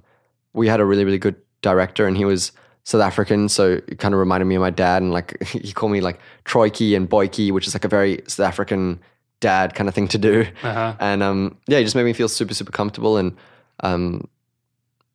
[0.53, 2.51] we had a really really good director, and he was
[2.83, 5.01] South African, so it kind of reminded me of my dad.
[5.01, 8.47] And like he called me like Troiki and Boiki, which is like a very South
[8.47, 8.99] African
[9.39, 10.45] dad kind of thing to do.
[10.63, 10.95] Uh-huh.
[10.99, 13.37] And um, yeah, it just made me feel super super comfortable and
[13.81, 14.27] um,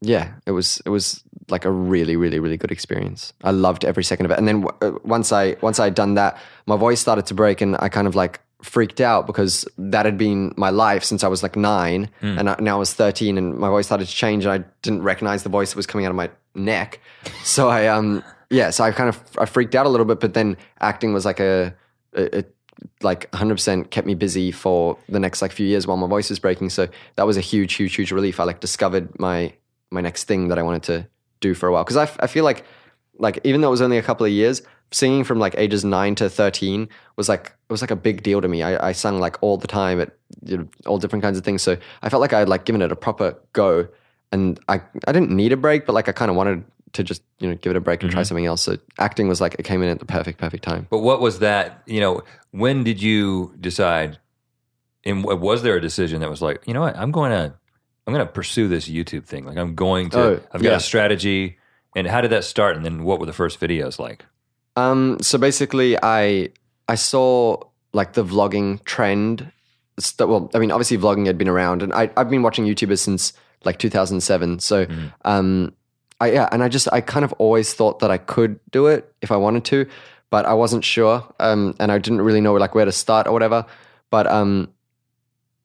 [0.01, 3.33] yeah, it was it was like a really really really good experience.
[3.43, 4.39] I loved every second of it.
[4.39, 7.35] And then w- uh, once I once I had done that, my voice started to
[7.35, 11.25] break, and I kind of like freaked out because that had been my life since
[11.25, 14.13] I was like nine, and I, now I was thirteen, and my voice started to
[14.15, 17.01] change, and I didn't recognize the voice that was coming out of my neck.
[17.45, 20.35] So I um yeah, so I kind of I freaked out a little bit, but
[20.35, 21.75] then acting was like a,
[22.15, 22.45] a, a
[23.03, 26.39] like 100% kept me busy for the next like few years while my voice was
[26.39, 26.71] breaking.
[26.71, 28.41] So that was a huge huge huge relief.
[28.41, 29.53] I like discovered my
[29.91, 31.07] my next thing that i wanted to
[31.41, 31.85] do for a while.
[31.85, 32.65] Because I, f- I feel like
[33.19, 36.15] like even though it was only a couple of years singing from like ages 9
[36.17, 39.21] to 13 was like it was like a big deal to me i, I sung
[39.21, 40.11] like all the time at
[40.45, 42.83] you know, all different kinds of things so i felt like i had like given
[42.83, 43.87] it a proper go
[44.33, 47.23] and i i didn't need a break but like i kind of wanted to just
[47.39, 48.27] you know give it a break and try mm-hmm.
[48.29, 50.99] something else so acting was like it came in at the perfect perfect time But
[50.99, 51.83] what was that?
[51.87, 54.19] You know, when did you decide?
[55.05, 57.55] And was there a decision that was like, you know what, I'm going to,
[58.07, 59.47] I'm going to pursue this YouTube thing.
[59.47, 60.77] Like I'm going to, Oh, I've got yeah.
[60.77, 61.57] a strategy.
[61.97, 62.77] And how did that start?
[62.77, 64.27] And then what were the first videos like?
[64.77, 66.51] Um, so basically, I
[66.89, 67.59] I saw
[67.93, 69.51] like the vlogging trend.
[69.99, 73.01] St- well, I mean, obviously, vlogging had been around, and I I've been watching YouTubers
[73.01, 73.33] since
[73.65, 74.61] like 2007.
[74.61, 74.87] So,
[75.25, 75.75] um,
[76.21, 79.13] I yeah, and I just I kind of always thought that I could do it
[79.23, 79.87] if I wanted to,
[80.31, 81.25] but I wasn't sure.
[81.41, 83.67] Um, and I didn't really know like where to start or whatever.
[84.11, 84.73] But um,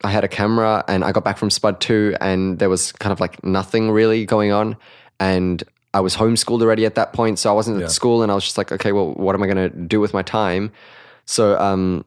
[0.03, 3.13] I had a camera, and I got back from Spud two, and there was kind
[3.13, 4.77] of like nothing really going on,
[5.19, 5.63] and
[5.95, 7.85] I was homeschooled already at that point, so I wasn't Yeah.
[7.85, 9.99] at school, and I was just like, okay, well, what am I going to do
[10.01, 10.71] with my time?
[11.25, 12.03] So, um,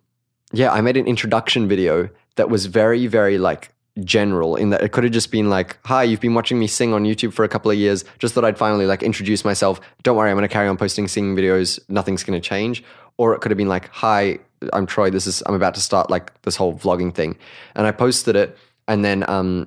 [0.53, 3.72] yeah, I made an introduction video that was very, very like
[4.05, 6.92] general in that it could have just been like, hi, you've been watching me sing
[6.92, 8.05] on YouTube for a couple of years.
[8.18, 9.81] Just thought I'd finally like introduce myself.
[10.05, 11.81] Don't worry, I'm going to carry on posting singing videos.
[11.88, 12.85] Nothing's going to change.
[13.16, 14.38] Or it could have been like, hi,
[14.72, 15.11] I'm Troye.
[15.11, 17.37] This is, I'm about to start like this whole vlogging thing.
[17.74, 19.66] And I posted it and then, um,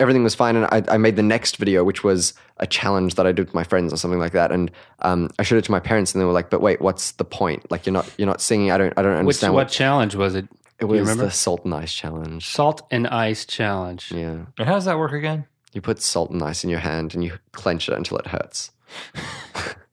[0.00, 0.56] everything was fine.
[0.56, 3.54] And I, I made the next video, which was a challenge that I did with
[3.54, 4.50] my friends or something like that.
[4.50, 7.12] And um, I showed it to my parents, and they were like, "But wait, what's
[7.12, 7.70] the point?
[7.70, 8.72] Like, you're not you're not singing.
[8.72, 10.48] I don't I don't Which understand what what challenge was it?
[10.80, 10.96] it was.
[10.96, 11.24] you remember?
[11.26, 12.46] the salt and ice challenge.
[12.48, 14.10] Salt and ice challenge.
[14.10, 15.44] Yeah, And how does that work again?
[15.72, 18.72] you put salt and ice in your hand and you clench it until it hurts.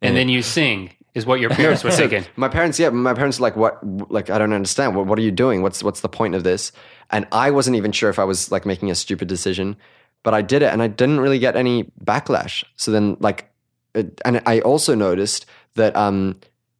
[0.01, 2.23] And then you sing, is what your parents were thinking.
[2.35, 3.79] My parents, yeah, my parents were like, "What?
[4.11, 4.95] Like, I don't understand.
[4.95, 5.63] What, what are you doing?
[5.63, 6.71] What's what's the point of this?"
[7.09, 9.77] And I wasn't even sure if I was like making a stupid decision,
[10.23, 12.63] but I did it, and I didn't really get any backlash.
[12.75, 13.49] So then, like,
[13.93, 16.39] it, and I also noticed that um,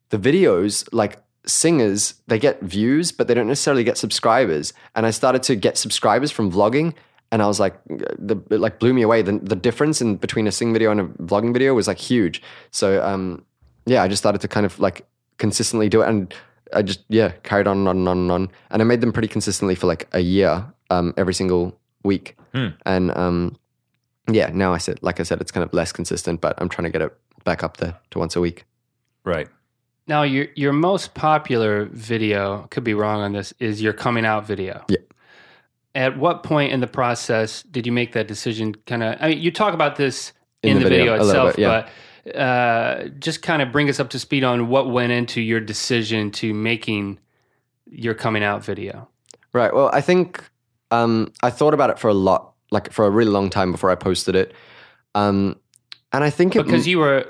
[0.10, 4.74] the videos, like singers, they get views, but they don't necessarily get subscribers.
[4.96, 6.94] And I started to get subscribers from vlogging,
[7.32, 9.22] and I was like, the it like blew me away.
[9.22, 12.42] The the difference in between a sing video and a vlogging video was like huge.
[12.72, 13.46] So um,
[13.86, 15.06] yeah, I just started to kind of like
[15.38, 16.34] consistently do it, and
[16.74, 19.12] I just yeah carried on and on and on and on, and I made them
[19.12, 22.38] pretty consistently for like a year, um, every single week,
[22.86, 23.58] and um,
[24.32, 26.86] yeah, now I said like I said, it's kind of less consistent, but I'm trying
[26.86, 28.66] to get it back up there to once a week.
[29.24, 29.48] Right.
[30.08, 34.48] Now, your your most popular video, could be wrong on this, is your coming out
[34.48, 34.86] video.
[34.88, 35.00] Yeah.
[35.96, 38.76] At what point in the process did you make that decision?
[38.86, 41.56] Kind of, I mean, you talk about this in, In the, the video, video, itself,
[41.56, 41.68] bit, yeah.
[41.68, 41.90] but
[42.36, 46.32] uh, just kind of bring us up to speed on what went into your decision
[46.32, 47.20] to making
[47.90, 49.08] your coming out video.
[49.54, 49.74] Right.
[49.74, 50.44] Well, I think
[50.92, 53.90] um, I thought about it for a lot, like for a really long time before
[53.90, 54.54] I posted it.
[55.16, 55.58] Um,
[56.14, 57.26] and I think it, Because you were,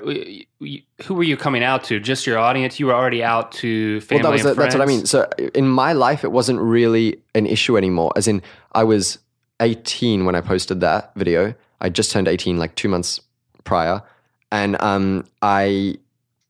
[1.02, 1.98] who were you coming out to?
[1.98, 2.78] Just your audience?
[2.78, 4.56] You were already out to family well, that was and it.
[4.56, 5.04] that's what I mean.
[5.04, 8.12] So in my life, it wasn't really an issue anymore.
[8.14, 8.40] As in,
[8.72, 9.18] I was
[9.60, 11.54] 18 when I posted that video.
[11.80, 13.20] I just turned 18 like two months
[13.64, 14.02] prior,
[14.50, 15.96] and um, I,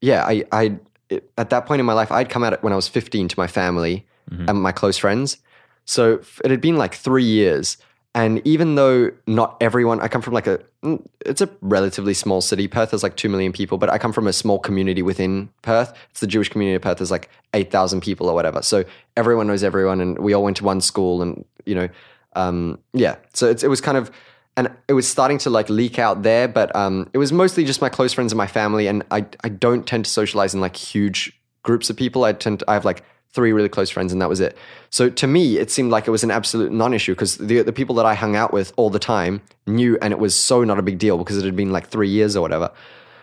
[0.01, 2.77] yeah, I, I, it, at that point in my life, I'd come out when I
[2.77, 4.07] was 15 to my family
[4.49, 5.39] and my close friends.
[5.85, 7.79] So it had been like three years.
[8.15, 12.41] And even though not everyone, I come from like a, mm, it's a relatively small
[12.41, 12.69] city.
[12.69, 15.95] Perth is like 2 million people, but I come from a small community within Perth.
[16.11, 16.99] It's the Jewish community of Perth.
[16.99, 18.63] There's like 8,000 people or whatever.
[18.63, 18.85] So
[19.17, 21.89] everyone knows everyone and we all went to one school and, you know,
[22.35, 23.17] um, yeah.
[23.35, 24.11] So it's, it was kind of,
[24.59, 27.81] and it was starting to like leak out there, but um, it was mostly just
[27.81, 28.88] my close friends and my family.
[28.88, 32.25] And I, I don't tend to socialize in like huge groups of people.
[32.25, 34.59] I tend to, I have like three really close friends and that was it.
[34.90, 37.94] So to me, it seemed like it was an absolute non-issue because the, the people
[37.97, 40.83] that I hung out with all the time knew and it was so not a
[40.83, 42.73] big deal because it had been like three years or whatever.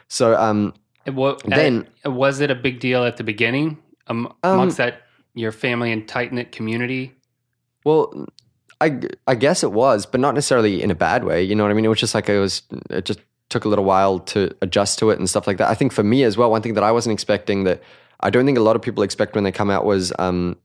[0.08, 0.74] So um,
[1.06, 5.02] what, Then- uh, was it a big deal at the beginning um, amongst that
[5.34, 7.14] your family and tight knit community?
[7.84, 8.26] Well,
[8.82, 11.44] I I guess it was, but not necessarily in a bad way.
[11.44, 11.86] You know what I mean?
[11.86, 12.62] It was just like it was.
[12.90, 15.70] It just took a little while to adjust to it and stuff like that.
[15.70, 17.82] I think for me as well, one thing that I wasn't expecting that
[18.20, 20.58] I don't think a lot of people expect when they come out was um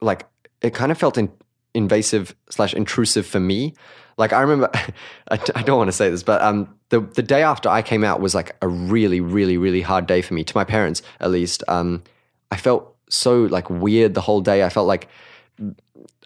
[0.00, 0.26] like
[0.62, 1.30] it kind of felt in,
[1.74, 3.74] invasive slash intrusive for me.
[4.16, 4.70] Like I remember,
[5.30, 8.02] I, I don't want to say this, but um the the day after I came
[8.02, 10.44] out was like a really really really hard day for me.
[10.44, 12.02] To my parents, at least, um
[12.50, 14.64] I felt so like weird the whole day.
[14.64, 15.08] I felt like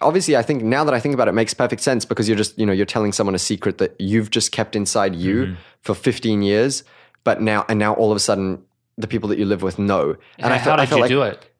[0.00, 2.36] obviously i think now that i think about it, it makes perfect sense because you're
[2.36, 5.94] just you know you're telling someone a secret that you've just kept inside you for
[5.94, 6.84] 15 years
[7.24, 8.62] but now and now all of a sudden
[8.96, 10.16] the people that you live with know.
[10.38, 11.50] And i how did I felt you like do it?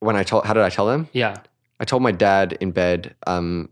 [0.00, 1.36] when i told how did i tell them Yeah.
[1.78, 3.68] i told my dad in bed um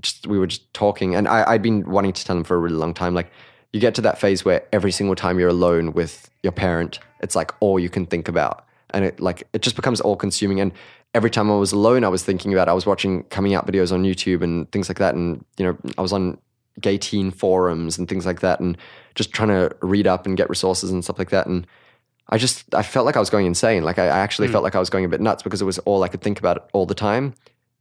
[0.00, 2.58] just we were just talking and I, i'd been wanting to tell him for a
[2.58, 3.30] really long time like
[3.72, 7.36] you get to that phase where every single time you're alone with your parent it's
[7.36, 8.66] like all you can think about.
[8.90, 10.60] And it like it just becomes all consuming.
[10.60, 10.72] And
[11.14, 13.92] every time i was alone i was thinking about i was watching coming out videos
[13.92, 15.14] on youtube and things like that.
[15.14, 16.38] And you know i was on
[16.80, 18.78] gay teen forums and things like that and
[19.14, 21.46] just trying to read up and get resources and stuff like that.
[21.46, 21.66] And
[22.30, 23.82] i just i felt like i was going insane.
[23.84, 25.78] Like i, I actually felt like i was going a bit nuts because it was
[25.80, 27.34] all i could think about all the time.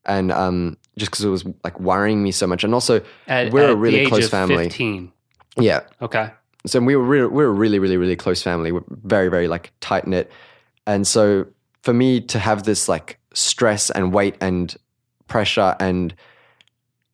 [0.05, 2.65] And um just because it was like worrying me so much.
[2.65, 4.65] And also At, we're at a really close family.
[4.65, 5.09] 15.
[5.57, 5.81] yeah.
[6.01, 6.31] Okay.
[6.65, 8.73] so we were re- we were a really really really close family.
[8.73, 10.29] We're very very like tight knit.
[10.85, 11.45] And so
[11.81, 14.75] for me to have this like stress and weight and
[15.27, 16.13] pressure and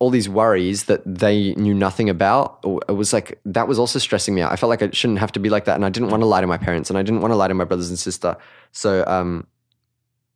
[0.00, 4.34] all these worries that they knew nothing about it was like that was also stressing
[4.34, 4.52] me out.
[4.52, 6.26] I felt like i shouldn't have to be like that and i didn't want to
[6.26, 8.36] lie to my parents and i didn't want to lie to my brothers and sister.
[8.72, 9.46] So um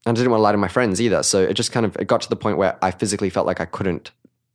[0.07, 1.23] i didn't want to lie to my friends either.
[1.23, 3.61] So it just kind of it got to the point where i physically felt like
[3.61, 4.11] i couldn't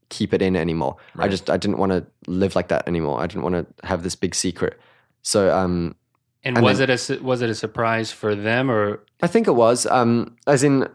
[0.10, 0.96] keep it in anymore.
[1.18, 3.22] I just i didn't want to live like that anymore.
[3.22, 4.80] I didn't want to have this big secret.
[5.22, 5.96] So um
[6.44, 9.00] And, And was then- it a was it a surprise for them or?
[9.22, 9.86] I think it was.
[9.88, 10.88] Um, as in,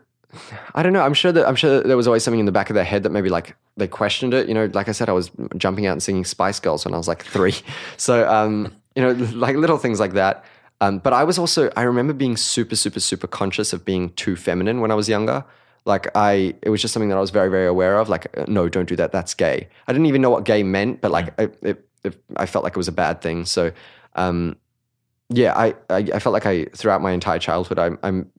[0.75, 1.03] I don't know.
[1.03, 2.85] I'm sure that I'm sure that there was always something in the back of their
[2.85, 4.49] head that maybe like they questioned it.
[4.49, 6.97] You know, like I said, I was jumping out and singing Spice Girls when I
[6.97, 7.55] was like three.
[7.97, 10.45] So, um, you know, like little things like that.
[10.81, 14.37] Um, but I was also I remember being super, super, super conscious of being too
[14.37, 15.45] feminine when I was younger.
[15.85, 18.09] Like I, it was just something that I was very, very aware of.
[18.09, 19.12] Like, uh, no, don't do that.
[19.12, 19.68] That's gay.
[19.87, 22.73] I didn't even know what gay meant, but like, it, it, it, I felt like
[22.73, 23.45] it was a bad thing.
[23.45, 23.73] So,
[24.14, 24.57] um,
[25.29, 28.31] yeah, I, I, I felt like I throughout my entire childhood, I'm, I'm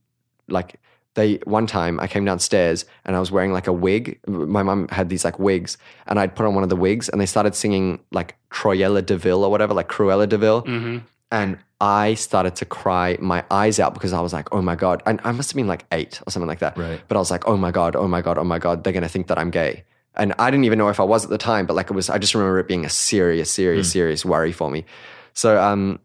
[0.48, 0.80] like
[1.16, 4.20] they one time I came downstairs and I was wearing like a wig.
[4.28, 7.22] My mum had these like wigs, and I'd put on one of the wigs, and
[7.22, 11.02] they started singing like Cruella de Vil or whatever, like Cruella de Vil, Mhm.
[11.32, 15.04] and I started to cry my eyes out because I was like, oh my god,
[15.06, 16.78] and I must have been like eight or something like that.
[16.78, 17.02] Right.
[17.08, 19.10] But I was like, oh my god, oh my god, oh my god, they're gonna
[19.10, 19.84] think that I'm gay.
[20.16, 22.10] And I didn't even know if I was at the time, but like it was,
[22.10, 24.86] I just remember it being a serious, serious, serious worry for me.
[25.34, 26.00] So, um,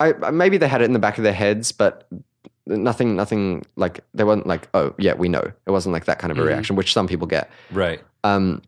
[0.00, 2.06] I maybe they had it in the back of their heads, but
[2.68, 5.52] nothing, nothing like they weren't like, oh yeah, we know.
[5.66, 7.50] It wasn't like that kind of a reaction, which some people get.
[7.72, 8.00] Right.
[8.24, 8.62] Um,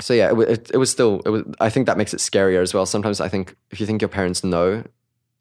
[0.00, 1.20] so yeah, it, it, it was still.
[1.24, 1.42] It was.
[1.60, 2.86] I think that makes it scarier as well.
[2.86, 4.84] Sometimes I think if you think your parents know,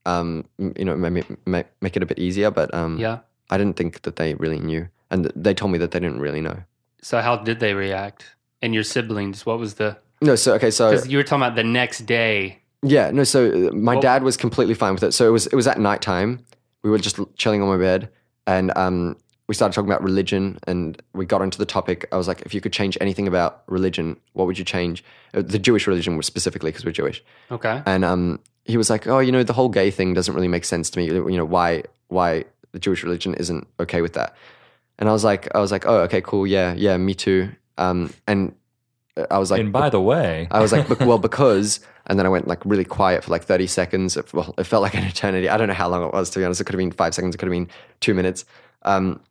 [0.06, 2.52] um, you know, maybe make, make it a bit easier.
[2.52, 3.20] But um, yeah.
[3.50, 6.42] I didn't think that they really knew, and they told me that they didn't really
[6.42, 6.64] know.
[7.02, 8.36] So how did they react?
[8.62, 11.64] And your siblings, what was the No, so okay, so you were talking about the
[11.64, 12.60] next day.
[12.82, 13.24] Yeah, no.
[13.24, 15.14] So uh, my Well- dad was completely fine with it.
[15.14, 16.46] So it was it was at nighttime.
[16.84, 18.10] We were just chilling on my bed,
[18.46, 19.16] and um,
[19.48, 22.08] we started talking about religion, and we got into the topic.
[22.12, 25.04] I was like, if you could change anything about religion, what would you change?
[25.34, 27.82] Uh, the Jewish religion was specifically because we're Jewish, Okay.
[27.86, 30.66] and um, he was like, oh, you know, the whole gay thing doesn't really make
[30.66, 31.06] sense to me.
[31.06, 34.36] You know, why why the Jewish religion isn't okay with that?
[35.00, 37.50] And I was like, I was like, oh, okay, cool, yeah, yeah, me too.
[37.78, 38.54] Um, and
[39.30, 42.30] I was like, and by the way, I was like, well, because, and then I
[42.30, 44.18] went like really quiet for like 30 seconds.
[44.18, 45.50] It, well, it felt like an eternity.
[45.50, 46.62] I don't know how long it was, to be honest.
[46.62, 48.46] It could have been five seconds, it could have been two minutes.
[48.82, 49.22] Um,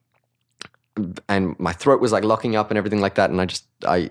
[1.28, 3.30] and my throat was like locking up and everything like that.
[3.30, 4.11] And I just, I,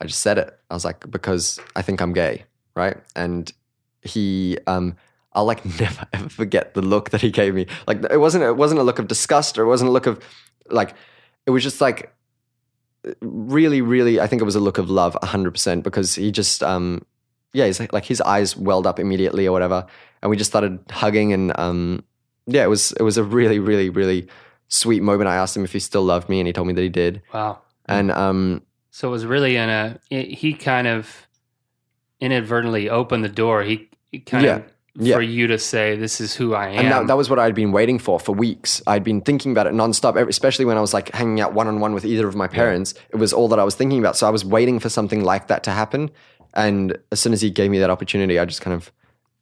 [0.00, 0.56] I just said it.
[0.70, 2.44] I was like, because I think I'm gay,
[2.76, 2.96] right?
[3.16, 3.52] And
[4.02, 4.96] he, um,
[5.32, 7.66] I'll like never ever forget the look that he gave me.
[7.88, 10.22] Like it wasn't, it wasn't a look of disgust or it wasn't a look of
[10.70, 10.94] like,
[11.44, 12.14] it was just like
[13.20, 16.62] really, really, I think it was a look of love, hundred percent, because he just,
[16.62, 17.04] um,
[17.52, 19.86] yeah, he's like, like his eyes welled up immediately or whatever,
[20.22, 22.04] and we just started hugging, and um,
[22.46, 24.28] yeah, it was it was a really, really, really
[24.68, 25.28] sweet moment.
[25.28, 27.22] I asked him if he still loved me, and he told me that he did,
[27.32, 27.60] Wow.
[27.86, 31.26] and um, So it was really in a it, he kind of
[32.20, 33.62] inadvertently opened the door.
[33.62, 34.56] He, he kind Yeah.
[34.56, 34.64] of
[35.00, 35.14] Yeah.
[35.14, 36.78] for you to say this is who I am.
[36.80, 38.82] And that, that was what I'd been waiting for for weeks.
[38.86, 41.78] I'd been thinking about it nonstop, especially when I was like hanging out one on
[41.80, 42.94] one with either of my parents.
[43.10, 44.16] It was all that I was thinking about.
[44.16, 46.10] So I was waiting for something like that to happen.
[46.54, 48.90] And as soon as he gave me that opportunity, I just kind of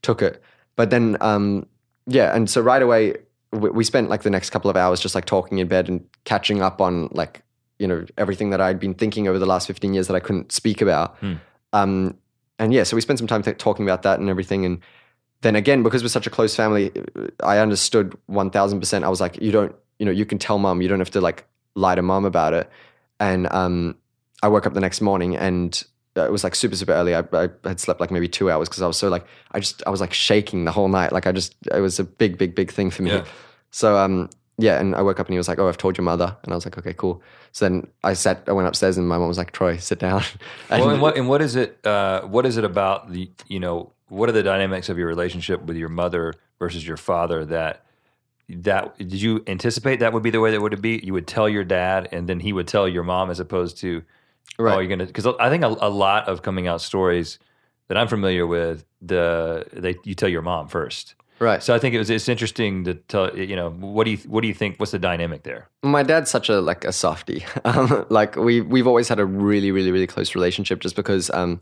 [0.02, 0.42] took it.
[0.76, 1.66] But then, um,
[2.06, 2.34] yeah.
[2.36, 3.14] And so right away,
[3.52, 6.04] we, we spent like the next couple of hours just like talking in bed and
[6.24, 7.42] catching up on like,
[7.78, 10.52] you know, everything that I'd been thinking over the last 15 years that I couldn't
[10.52, 11.16] speak about.
[11.72, 12.16] Um,
[12.58, 14.64] and yeah, so we spent some time th- talking about that and everything.
[14.64, 14.80] And
[15.46, 16.90] then again, because we're such a close family,
[17.42, 19.02] I understood 1000%.
[19.02, 21.20] I was like, you don't, you know, you can tell mom, you don't have to
[21.20, 22.68] like lie to mom about it.
[23.20, 23.96] And um,
[24.42, 25.82] I woke up the next morning and
[26.16, 27.14] uh, it was like super, super early.
[27.14, 29.82] I, I had slept like maybe two hours because I was so like, I just,
[29.86, 31.12] I was like shaking the whole night.
[31.12, 33.10] Like I just, it was a big, big, big thing for me.
[33.12, 33.24] Yeah.
[33.70, 34.28] So, um,
[34.58, 36.50] yeah, and I woke up and he was like, "Oh, I've told your mother," and
[36.52, 37.22] I was like, "Okay, cool."
[37.52, 40.22] So then I sat, I went upstairs, and my mom was like, "Troye, sit down."
[40.70, 41.84] And- well, and what and what is it?
[41.84, 43.92] Uh, what is it about the you know?
[44.08, 47.84] What are the dynamics of your relationship with your mother versus your father that
[48.48, 51.00] that did you anticipate that would be the way that would be?
[51.02, 54.02] You would tell your dad, and then he would tell your mom, as opposed to
[54.58, 57.38] oh, you're gonna because I think a, a lot of coming out stories
[57.88, 61.14] that I'm familiar with, the they you tell your mom first.
[61.40, 61.62] right.
[61.62, 64.42] So I think it was it's interesting to tell you know what do you what
[64.42, 64.78] do you think?
[64.78, 65.68] What's the dynamic there?
[65.82, 67.44] my dad's such a like a softie.
[67.64, 71.58] Um, like we we've always had a really really really close relationship just because um,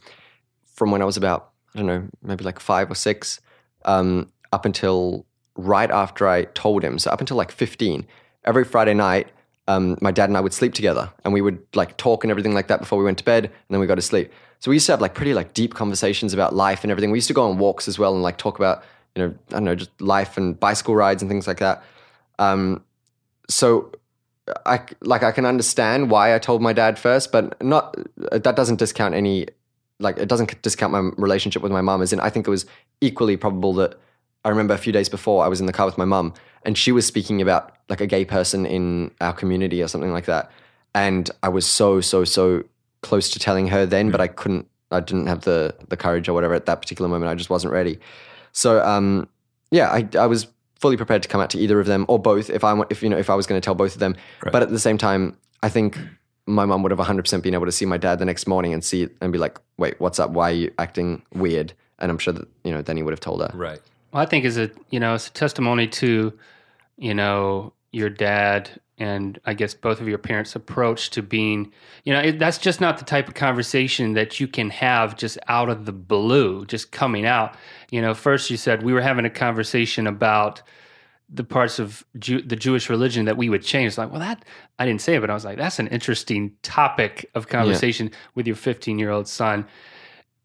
[0.75, 3.41] from when I was about I don't know maybe like five or six
[3.85, 6.99] um, up until right after I told him.
[6.99, 8.07] So up until like fifteen,
[8.45, 9.29] every Friday night.
[9.67, 12.53] Um, my dad and I would sleep together, and we would like talk and everything
[12.53, 14.31] like that before we went to bed, and then we go to sleep.
[14.61, 17.11] So we used to have like pretty like deep conversations about life and everything.
[17.11, 18.83] We used to go on walks as well and like talk about
[19.15, 21.83] you know I don't know just life and bicycle rides and things like that.
[22.39, 22.85] Um,
[23.49, 23.93] so
[24.67, 28.77] I like I can understand why I told my dad first, but not that doesn't
[28.77, 29.47] discount any
[30.01, 32.03] like it doesn't discount my relationship with my mom.
[32.03, 32.67] As in, I think it was
[33.01, 33.99] equally probable that
[34.45, 36.35] I remember a few days before I was in the car with my mum
[36.65, 40.27] and she was speaking about like a gay person in our community or something like
[40.27, 40.51] that,
[40.95, 42.65] and I was so so so
[43.03, 44.67] close to telling her then, but I couldn't.
[44.91, 47.31] I didn't have the the courage or whatever at that particular moment.
[47.31, 47.99] I just wasn't ready.
[48.53, 49.29] So um,
[49.71, 50.47] yeah, I, I was
[50.81, 53.09] fully prepared to come out to either of them or both if I if you
[53.09, 54.17] know if I was going to tell both of them.
[54.53, 55.99] But at the same time, I think
[56.47, 58.85] my mum would have 100% been able to see my dad the next morning and
[58.85, 60.31] see and be like, "Wait, what's up?
[60.31, 63.21] Why are you acting weird?" And I'm sure that you know then he would have
[63.21, 63.51] told her.
[63.55, 63.81] Right.
[64.13, 66.33] Well, I think is a you know it's a testimony to
[66.97, 71.73] you know your dad and I guess both of your parents' approach to being
[72.05, 75.39] you know it, that's just not the type of conversation that you can have just
[75.49, 77.57] out of the blue, just coming out.
[77.91, 80.63] You know, first you said we were having a conversation about
[81.35, 83.89] the parts of Jew, the Jewish religion that we would change.
[83.89, 84.45] It's like, well, that
[84.79, 88.47] I didn't say it, but I was like, that's an interesting topic of conversation with
[88.47, 89.67] your 15 year old son.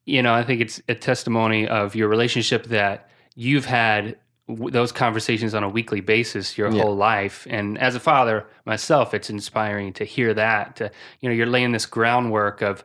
[0.06, 4.18] You know, I think it's a testimony of your relationship that you've had
[4.48, 6.82] w- those conversations on a weekly basis your Yeah.
[6.82, 7.46] whole life.
[7.50, 10.76] And as a father myself, it's inspiring to hear that.
[10.78, 12.84] To, you know, you're laying this groundwork of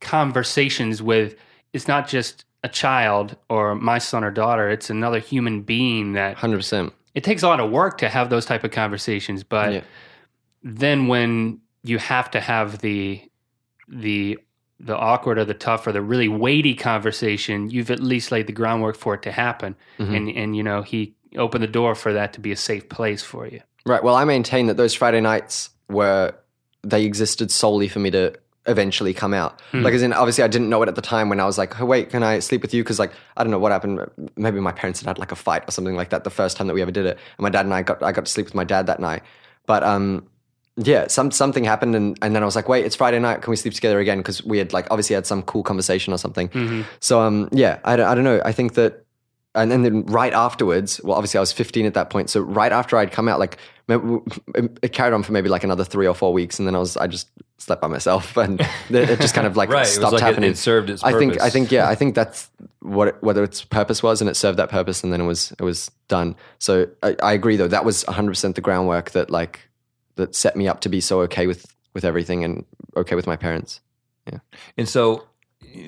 [0.00, 1.36] conversations with.
[1.72, 4.68] It's not just a child or my son or daughter.
[4.70, 6.92] It's another human being that 100%.
[7.14, 9.80] It takes a lot of work to have those type of conversations but Yeah.
[10.62, 13.20] then when you have to have the
[13.88, 14.38] the
[14.80, 18.52] the awkward or the tough or the really weighty conversation you've at least laid the
[18.52, 20.14] groundwork for it to happen Mm-hmm.
[20.14, 23.22] and and you know he opened the door for that to be a safe place
[23.22, 24.02] for you Right.
[24.02, 26.32] Well, I maintain that those Friday nights were
[26.82, 28.32] they existed solely for me to
[28.66, 29.60] eventually come out.
[29.72, 31.80] Like, as in, obviously, I didn't know it at the time when I was like,
[31.80, 34.00] oh, "Wait, can I sleep with you?" Because like, I don't know what happened.
[34.36, 36.66] Maybe my parents had had like a fight or something like that the first time
[36.68, 38.46] that we ever did it, and my dad and I got I got to sleep
[38.46, 39.22] with my dad that night.
[39.66, 40.26] But um,
[40.76, 43.42] yeah, some something happened, and and then I was like, "Wait, it's Friday night.
[43.42, 46.18] Can we sleep together again?" Because we had like obviously had some cool conversation or
[46.18, 46.84] something.
[47.00, 48.40] So um, yeah, I I don't know.
[48.44, 49.03] I think that
[49.54, 52.30] and then, right afterwards, well, obviously I was 15 at that point.
[52.30, 56.06] So right after I'd come out, like it carried on for maybe like another three
[56.06, 57.28] or four weeks, and then I was I just
[57.58, 60.50] slept by myself, and it just kind of like Right, it stopped like happening.
[60.50, 62.50] it served its I think I think yeah, I think that's
[62.80, 65.52] what it, whether its purpose was, and it served that purpose, and then it was
[65.52, 66.36] it was done.
[66.58, 69.60] So I, I agree though that was 100 percent the groundwork that like
[70.16, 72.64] that set me up to be so okay with with everything and
[72.96, 73.80] okay with my parents.
[74.30, 74.38] Yeah,
[74.78, 75.26] and so,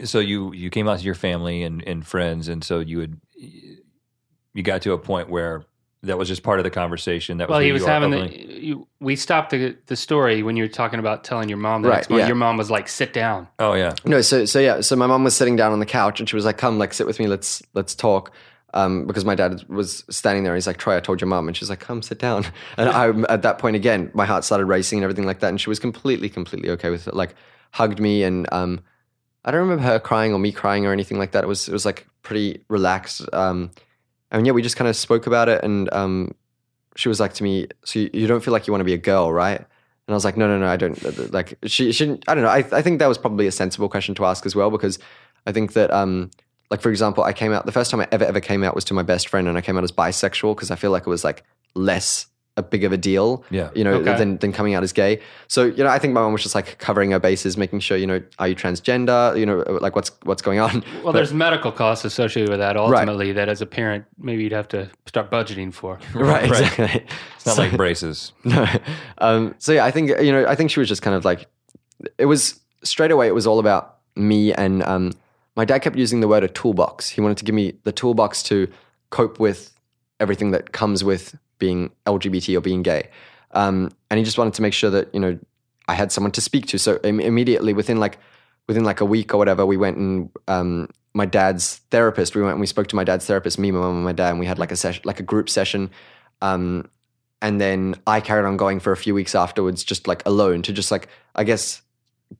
[0.05, 3.19] so you you came out to your family and, and friends, and so you would
[3.37, 5.65] you got to a point where
[6.03, 7.39] that was just part of the conversation.
[7.39, 8.65] That was Well, he was you having the.
[8.67, 11.89] You, we stopped the the story when you were talking about telling your mom the
[11.89, 12.27] Right, yeah.
[12.27, 15.25] Your mom was like, "Sit down." Oh yeah, No, so so yeah, so my mom
[15.25, 17.27] was sitting down on the couch and she was like, "Come, like sit with me.
[17.27, 18.33] Let's let's talk."
[18.75, 20.53] Um, because my dad was standing there.
[20.53, 22.45] And he's like, "Troye, I told your mom," and she's like, "Come, sit down."
[22.77, 25.49] And I, at that point, again, my heart started racing and everything like that.
[25.49, 27.15] And she was completely, completely okay with it.
[27.15, 27.35] Like,
[27.73, 28.81] hugged me, and um,
[29.47, 31.45] I don't remember her crying or me crying or anything like that.
[31.45, 33.23] It was it was like pretty relaxed.
[33.33, 33.71] Um,
[34.31, 36.35] and yeah, we just kind of spoke about it, and um,
[36.97, 38.95] she was like to me, "So you, you don't feel like you want to be
[38.95, 39.65] a girl, right?"
[40.07, 41.33] And I was like, no, no, no, I don't.
[41.33, 42.51] Like, she, didn't, I don't know.
[42.51, 45.01] I, I think that was probably a sensible question to ask as well, because
[45.47, 46.31] I think that, um,
[46.71, 48.85] like, for example, I came out, the first time I ever, ever came out was
[48.85, 51.11] to my best friend, and I came out as bisexual because I feel like it
[51.11, 51.43] was like
[51.75, 52.27] less
[52.59, 53.69] a big of a deal, Yeah.
[53.75, 54.17] you know, Okay.
[54.17, 55.21] than, than coming out as gay.
[55.47, 57.99] So, you know, I think my mom was just like covering her bases, making sure,
[57.99, 59.39] you know, are you transgender?
[59.39, 60.83] You know, like what's, what's going on?
[61.05, 62.77] Well, there's medical costs associated with that.
[62.79, 65.99] Ultimately, that as a parent, maybe you'd have to start budgeting for.
[66.15, 66.61] Right, Right.
[66.63, 67.05] exactly.
[67.37, 68.33] it's not like braces.
[68.45, 68.67] No.
[69.19, 71.47] Um, so yeah, I think you know, I think she was just kind of like,
[72.17, 73.27] it was straight away.
[73.29, 75.13] It was all about me, and um,
[75.57, 77.11] my dad kept using the word a toolbox.
[77.11, 78.69] He wanted to give me the toolbox to
[79.11, 79.73] cope with
[80.21, 83.09] everything that comes with being LGBT or being gay,
[83.53, 85.39] um, and he just wanted to make sure that you know
[85.89, 86.79] I had someone to speak to.
[86.79, 88.19] So Im- immediately within like
[88.67, 92.35] within like a week or whatever, we went and um, my dad's therapist.
[92.35, 94.31] We went and we spoke to my dad's therapist, me, my mom, and my dad,
[94.31, 95.91] and we had like a session, like a group session.
[96.43, 96.91] Um,
[97.43, 100.73] and then I carried on going for a few weeks afterwards, just like alone to
[100.73, 101.83] just like I guess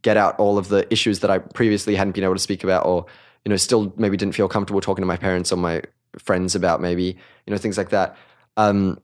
[0.03, 2.87] get out all of the issues that I previously hadn't been able to speak about,
[2.87, 3.07] or
[3.45, 5.83] you know, still maybe didn't feel comfortable talking to my parents or my
[6.19, 8.17] friends about, maybe you know things like that.
[8.57, 8.99] Um,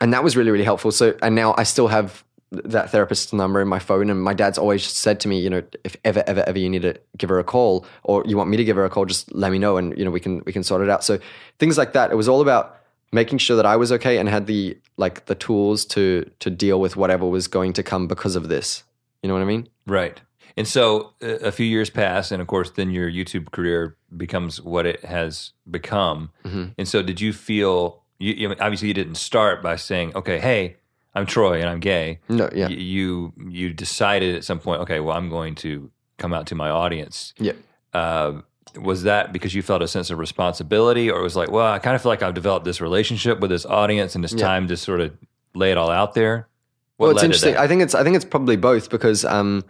[0.00, 0.90] and that was really really helpful.
[0.92, 4.58] So and now I still have that therapist's number in my phone, and my dad's
[4.58, 7.38] always said to me, you know, if ever ever ever you need to give her
[7.38, 9.76] a call or you want me to give her a call, just let me know,
[9.76, 11.02] and you know we can we can sort it out.
[11.04, 11.18] So
[11.58, 12.10] things like that.
[12.10, 12.76] It was all about
[13.14, 16.80] making sure that I was okay and had the like the tools to to deal
[16.80, 18.84] with whatever was going to come because of this.
[19.22, 19.68] You know what I mean?
[19.86, 20.20] Right.
[20.54, 24.60] And so uh, a few years pass, and of course, then your YouTube career becomes
[24.60, 26.30] what it has become.
[26.44, 26.74] Mhm.
[26.76, 28.01] And so, did you feel?
[28.22, 30.76] You, you obviously you didn't start by saying, "Okay, hey,
[31.14, 35.00] I'm Troye and I'm gay." No, yeah, Y- You you decided at some point, okay,
[35.00, 37.34] well, I'm going to come out to my audience.
[37.38, 37.52] yeah.
[37.92, 38.40] Uh,
[38.80, 41.78] was that because you felt a sense of responsibility, or it was like, well, I
[41.78, 44.46] kind of feel like I've developed this relationship with this audience, and it's Yeah.
[44.46, 45.12] time to sort of
[45.54, 46.48] lay it all out there?
[46.96, 47.56] What well, it's interesting.
[47.56, 49.62] I think it's I think it's probably both because um,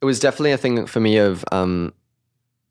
[0.00, 1.92] it was definitely a thing for me of um,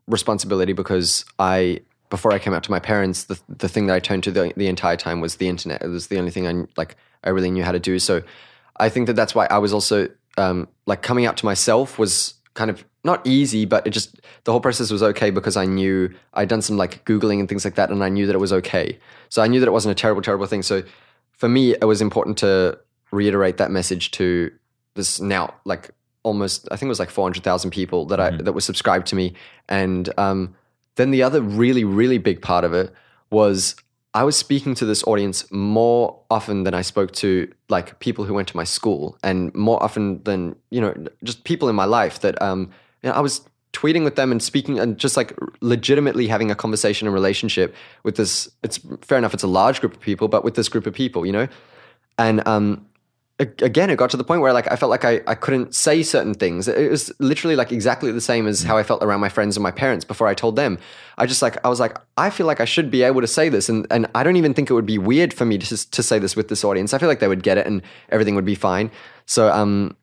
[0.07, 1.81] responsibility because I
[2.13, 4.53] before I came out to my parents, the the thing that I turned to the,
[4.55, 5.81] the entire time was the internet.
[5.81, 7.97] It was the only thing I like I really knew how to do.
[7.97, 8.21] So
[8.77, 12.35] I think that that's why I was also um, like coming out to myself was
[12.53, 16.13] kind of not easy, but it just the whole process was okay because I knew
[16.35, 18.53] I'd done some like googling and things like that, and I knew that it was
[18.53, 18.99] okay.
[19.29, 20.61] So I knew that it wasn't a terrible, terrible thing.
[20.61, 20.83] So
[21.31, 22.77] for me, it was important to
[23.09, 24.51] reiterate that message to
[24.93, 25.89] this now like
[26.21, 29.07] almost I think it was like four hundred thousand people that I that were subscribed
[29.07, 29.33] to me,
[29.67, 30.53] and um,
[30.95, 32.93] then the other really really big part of it
[33.29, 33.75] was
[34.15, 38.33] I was speaking to this audience more often than I spoke to like people who
[38.33, 42.19] went to my school, and more often than you know just people in my life
[42.19, 42.69] that um,
[43.01, 43.41] you know, I was
[43.73, 48.15] tweeting with them and speaking and just like legitimately having a conversation and relationship with
[48.15, 48.47] this.
[48.61, 51.25] It's fair enough; it's a large group of people, but with this group of people,
[51.25, 51.47] you know,
[52.19, 52.85] and um,
[53.61, 56.03] again, it got to the point where like I felt like I, I couldn't say
[56.03, 56.67] certain things.
[56.67, 59.63] It was literally like exactly the same as how I felt around my friends and
[59.63, 60.77] my parents before I told them.
[61.17, 63.49] I just like I was like I feel like I should be able to say
[63.49, 66.03] this, and and I don't even think it would be weird for me to to
[66.03, 66.93] say this with this audience.
[66.93, 68.91] I feel like they would get it and everything would be fine.
[69.25, 69.95] So um,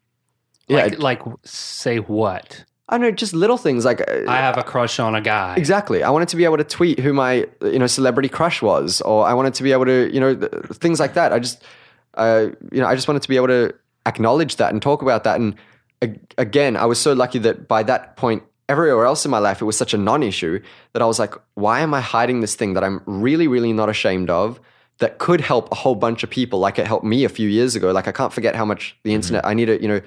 [0.69, 2.65] yeah, Like, like say what?
[2.89, 5.55] I don't know, just little things like uh, I have a crush on a guy.
[5.57, 6.03] Exactly.
[6.03, 9.25] I wanted to be able to tweet who my you know celebrity crush was, or
[9.25, 11.33] I wanted to be able to you know th- things like that.
[11.33, 11.63] I just
[12.15, 13.75] uh, you know I just wanted to be able to
[14.07, 15.41] acknowledge that and talk about that.
[15.41, 15.55] And
[16.39, 19.65] again, I was so lucky that by that point, everywhere else in my life, it
[19.65, 20.61] was such a non-issue
[20.93, 23.89] that I was like, why am I hiding this thing that I'm really, really not
[23.89, 24.61] ashamed of?
[24.99, 27.75] That could help a whole bunch of people, like it helped me a few years
[27.75, 27.91] ago.
[27.91, 29.47] Like I can't forget how much the internet.
[29.47, 30.01] I need to, you know,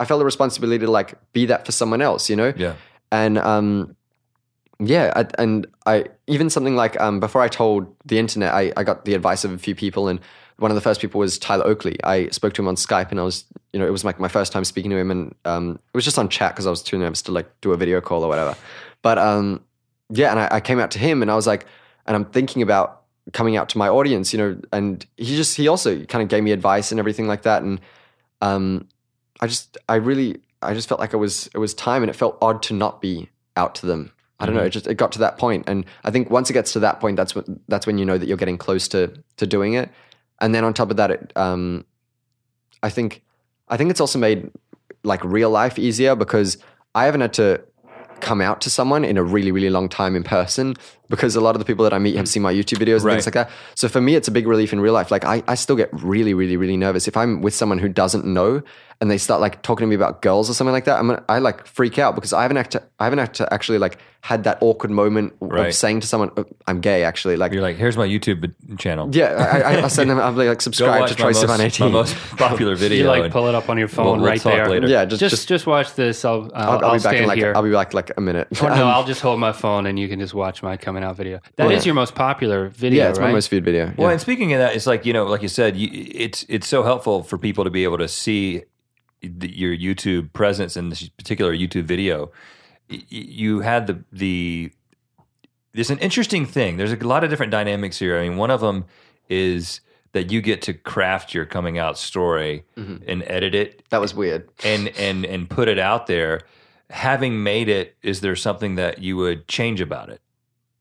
[0.00, 2.52] I felt a responsibility to like be that for someone else, you know.
[2.56, 2.74] yeah.
[3.10, 3.96] And um,
[4.80, 8.84] yeah, I, and I even something like um, before I told the internet, I, I
[8.84, 10.20] got the advice of a few people, and
[10.58, 11.96] one of the first people was Tyler Oakley.
[12.04, 14.28] I spoke to him on Skype, and I was, you know, it was like my
[14.28, 16.82] first time speaking to him, and um, it was just on chat because I was
[16.82, 18.56] too nervous to like do a video call or whatever.
[19.02, 19.62] But um,
[20.10, 21.66] yeah, and I, I came out to him, and I was like,
[22.06, 23.02] and I'm thinking about
[23.32, 26.42] coming out to my audience, you know, and he just he also kind of gave
[26.42, 27.80] me advice and everything like that, and
[28.40, 28.88] um,
[29.40, 32.14] I just I really I just felt like it was it was time, and it
[32.14, 34.10] felt odd to not be out to them.
[34.40, 34.62] I don't know.
[34.62, 37.00] It just it got to that point, and I think once it gets to that
[37.00, 39.90] point, that's when that's when you know that you're getting close to to doing it.
[40.40, 41.84] And then on top of that, it, um,
[42.82, 43.22] I think
[43.68, 44.50] I think it's also made
[45.02, 46.58] like real life easier because
[46.94, 47.62] I haven't had to
[48.20, 50.74] come out to someone in a really really long time in person
[51.08, 53.04] because a lot of the people that I meet have seen my YouTube videos and
[53.04, 53.12] Right.
[53.14, 53.50] things like that.
[53.74, 55.10] So for me, it's a big relief in real life.
[55.10, 58.24] Like I, I still get really really really nervous if I'm with someone who doesn't
[58.24, 58.62] know
[59.00, 60.98] and they start like talking to me about girls or something like that.
[60.98, 63.78] I'm gonna, I like freak out because I haven't act I haven't had to actually
[63.78, 65.68] like had that awkward moment Right.
[65.68, 69.08] of saying to someone "Oh, I'm gay actually like You're like, here's my YouTube channel.
[69.12, 71.60] yeah I, I, I send them I'm like Go subscribe to Troye my, Sivan most,
[71.60, 72.98] 18 my most popular video.
[73.14, 74.68] You like pull it up on your phone we'll, we'll right there.
[74.68, 74.88] later.
[74.88, 76.24] yeah just Just, just, just watch this.
[76.24, 77.52] I'll I'll, I'll, I'll, I'll be back in like here.
[77.54, 79.96] I'll be back like a minute Or no, Um, I'll just hold my phone and
[79.96, 81.38] you can just watch my coming out video.
[81.56, 81.82] That is Well, yeah.
[81.84, 83.26] your most popular video, yeah it's right?
[83.28, 84.12] my most viewed video Well, yeah.
[84.12, 86.82] and speaking of that, it's like you know, like you said, you, it's it's so
[86.82, 88.62] helpful for people to be able to see
[89.22, 92.30] the, your YouTube presence in this particular YouTube video.
[92.90, 94.72] Y- y- You had the the
[95.74, 96.76] there's an interesting thing.
[96.76, 98.18] There's a lot of different dynamics here.
[98.18, 98.86] I mean, one of them
[99.28, 99.80] is
[100.12, 102.96] that you get to craft your coming out story mm-hmm.
[103.06, 106.40] and edit it that was weird and and and put it out there.
[106.90, 110.22] Having made it, is there something that you would change about it?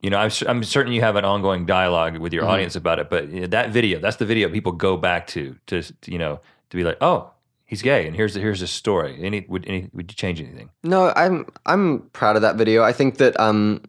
[0.02, 2.52] You know, I'm, I'm certain you have an ongoing dialogue with your Mm-hmm.
[2.52, 5.56] audience about it, but you know, that video, that's the video people go back to,
[5.68, 6.40] to to, you know,
[6.70, 7.32] to be like, oh,
[7.66, 9.18] he's gay, and here's the, here's his story.
[9.24, 10.70] Any would any would you change anything?
[10.84, 12.84] No, I'm I'm proud of that video.
[12.84, 13.82] I think that um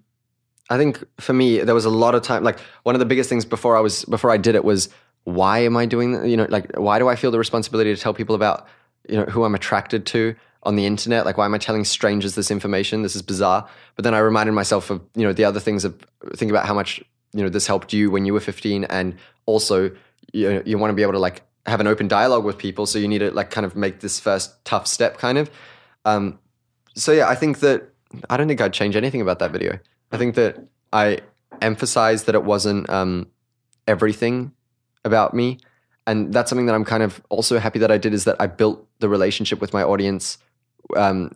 [0.70, 3.28] I think for me there was a lot of time like one of the biggest
[3.28, 4.88] things before I was before I did it was
[5.24, 6.26] why am I doing that?
[6.26, 8.66] You know, like why do I feel the responsibility to tell people about
[9.08, 10.34] you know who I'm attracted to
[10.68, 11.24] on the internet?
[11.24, 13.00] Like why am I telling strangers this information?
[13.02, 13.66] This is bizarre.
[13.96, 15.98] But then I reminded myself of, you know, the other things of
[16.36, 17.02] think about how much,
[17.32, 19.16] you know, this helped you when you were 15 and
[19.46, 19.90] also
[20.34, 22.84] you know, you want to be able to like have an open dialogue with people
[22.84, 25.50] so you need to like kind of make this first tough step kind of.
[26.04, 26.38] Um
[26.94, 27.88] so yeah, I think that
[28.28, 29.78] I don't think I'd change anything about that video.
[30.12, 30.58] I think that
[30.92, 31.20] I
[31.62, 33.28] emphasized that it wasn't um,
[33.86, 34.52] everything
[35.04, 35.58] about me,
[36.06, 38.46] and that's something that I'm kind of also happy that I did is that I
[38.46, 40.38] built the relationship with my audience
[40.96, 41.34] um,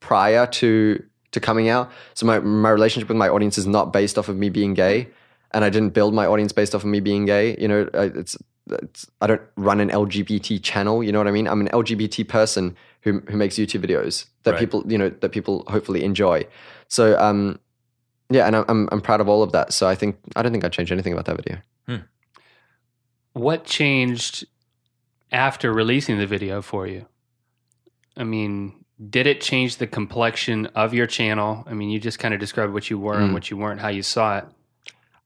[0.00, 1.90] prior to to coming out.
[2.14, 5.08] So my my relationship with my audience is not based off of me being gay,
[5.52, 7.56] and I didn't build my audience based off of me being gay.
[7.58, 8.36] You know, I- it's,
[8.70, 11.02] it's I don't run an LGBT channel.
[11.02, 11.46] You know what I mean?
[11.48, 14.60] I'm an LGBT person who who makes YouTube videos that Right.
[14.60, 16.46] people you know that people hopefully enjoy.
[16.88, 17.58] So um,
[18.30, 19.72] yeah, and I'm I'm I'm proud of all of that.
[19.72, 21.58] So I think I don't think I changed anything about that video.
[23.32, 24.44] What changed
[25.30, 27.06] after releasing the video for you?
[28.16, 31.64] I mean, did it change the complexion of your channel?
[31.66, 33.34] I mean, you just kind of described what you were and Mm.
[33.34, 34.44] what you weren't, how you saw it.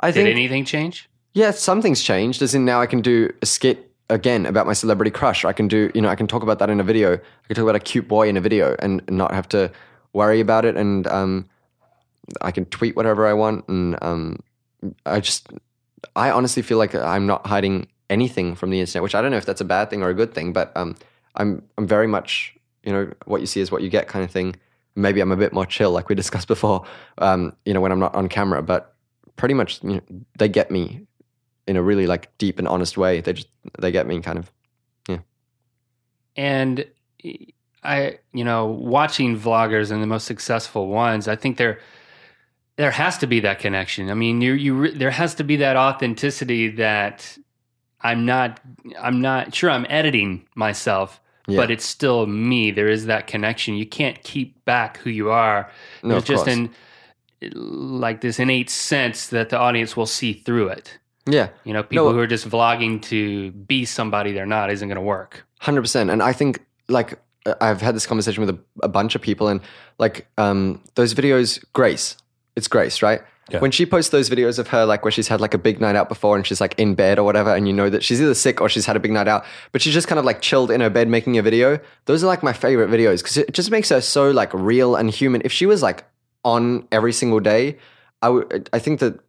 [0.01, 1.09] I Did anything change?
[1.33, 2.43] Yeah, something's changed.
[2.43, 5.45] As in now, I can do a skit again about my celebrity crush.
[5.45, 7.15] I can do, you know, I can talk about that in a video.
[7.15, 9.73] I can talk about a cute boy in a video and not have to
[10.13, 10.77] worry about it.
[10.77, 11.49] And um,
[12.43, 13.67] I can tweet whatever I want.
[13.67, 14.41] And um,
[15.07, 15.49] I just,
[16.15, 19.39] I honestly feel like I'm not hiding anything from the internet, which I don't know
[19.39, 20.53] if that's a bad thing or a good thing.
[20.53, 20.95] But um,
[21.35, 22.55] I'm, I'm very much,
[22.85, 24.57] you know, what you see is what you get kind of thing.
[24.95, 26.85] Maybe I'm a bit more chill, like we discussed before.
[27.19, 28.95] Um, you know, when I'm not on camera, but
[29.37, 30.01] pretty much you know,
[30.39, 31.07] they get me
[31.67, 33.21] in a really like deep and honest way.
[33.21, 34.53] They just they get me kind of.
[35.09, 35.19] Yeah.
[36.37, 36.87] And
[37.83, 41.81] I, you know, watching vloggers and the most successful ones, I think there
[42.77, 44.11] there has to be that connection.
[44.11, 47.39] I mean, you you there has to be that authenticity that
[48.01, 48.61] I'm not
[48.99, 51.57] I'm not sure I'm editing myself, Yeah.
[51.61, 52.71] but it's still me.
[52.71, 53.75] There is that connection.
[53.75, 55.71] You can't keep back who you are.
[56.03, 56.57] No, There's just course.
[56.57, 56.71] an
[57.53, 60.99] like this innate sense that the audience will see through it.
[61.27, 62.13] Yeah, You know, people No.
[62.13, 65.47] who are just vlogging to be somebody they're not isn't going to work.
[65.61, 66.11] hundred percent.
[66.11, 67.19] And I think like
[67.61, 69.61] I've had this conversation with a, a bunch of people, and
[69.99, 72.17] like um, those videos, Grace,
[72.57, 73.21] it's Grace, right?
[73.51, 73.59] Yeah.
[73.61, 75.97] When she posts those videos of her, like where she's had like a big night
[75.97, 78.33] out before and she's like in bed or whatever, and you know that she's either
[78.33, 80.71] sick or she's had a big night out, but she's just kind of like chilled
[80.71, 81.79] in her bed making a video.
[82.07, 85.11] Those are like my favorite videos because it just makes her so like real and
[85.11, 85.43] human.
[85.45, 86.05] If she was like
[86.43, 87.77] on every single day,
[88.23, 88.71] I would.
[88.73, 89.21] I think that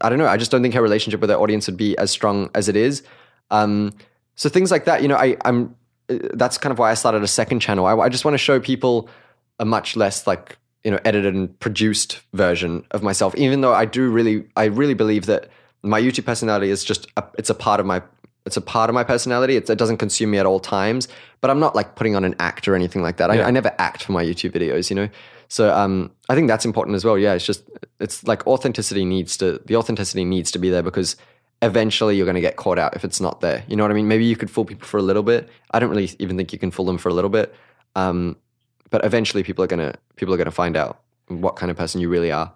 [0.00, 0.26] I don't know.
[0.28, 2.76] I just don't think her relationship with her audience would be as strong as it
[2.76, 3.02] is.
[3.50, 3.92] Um,
[4.36, 5.74] so things like that, you know, I, I'm.
[6.08, 7.86] uh, That's kind of why I started a second channel.
[7.86, 9.08] I, I just want to show people
[9.58, 13.34] a much less like you know edited and produced version of myself.
[13.34, 15.50] Even though I do really, I really believe that
[15.82, 18.00] my YouTube personality is just a, it's a part of my
[18.46, 19.54] it's a part of my personality.
[19.54, 21.06] It's, it doesn't consume me at all times.
[21.42, 23.30] But I'm not like putting on an act or anything like that.
[23.30, 25.10] I, I never act for my YouTube videos, you know.
[25.48, 27.18] So um, I think that's important as well.
[27.18, 27.68] Yeah, it's just
[28.00, 31.16] it's like authenticity needs to the authenticity needs to be there because
[31.60, 33.62] eventually you're going to get caught out if it's not there.
[33.68, 34.08] You know what I mean?
[34.08, 35.50] Maybe you could fool people for a little bit.
[35.70, 37.54] I don't really even think you can fool them for a little bit.
[37.94, 38.36] Um,
[38.90, 42.08] but eventually people are gonna people are gonna find out what kind of person you
[42.08, 42.52] really are.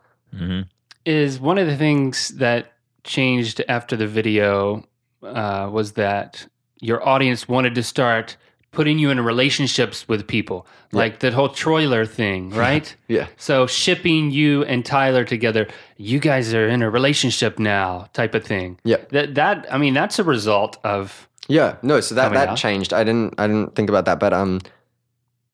[1.04, 2.72] is one of the things that
[3.04, 4.84] changed after the video
[5.22, 6.46] uh, was that
[6.80, 8.36] your audience wanted to start
[8.70, 12.94] putting you in relationships with people, like the whole Troyler thing, right?
[13.08, 13.26] Yeah.
[13.36, 15.66] So shipping you and Tyler together,
[15.98, 18.78] you guys are in a relationship now, type of thing.
[18.84, 18.96] Yeah.
[19.10, 22.56] That that I mean, that's a result of Yeah, no, so that that out.
[22.56, 22.92] changed.
[22.94, 24.60] I didn't I didn't think about that, but um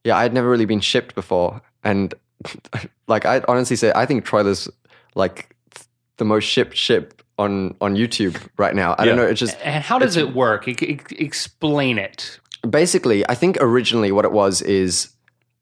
[0.09, 2.15] yeah, I'd never really been shipped before and
[3.09, 4.69] like I honestly say I think Troyler's
[5.15, 5.55] like
[6.17, 8.95] the most shipped ship on on YouTube right now.
[8.99, 10.67] I don't know, it's just and how does it work?
[10.67, 12.41] Explain it.
[12.69, 15.11] basically, I think originally what it was is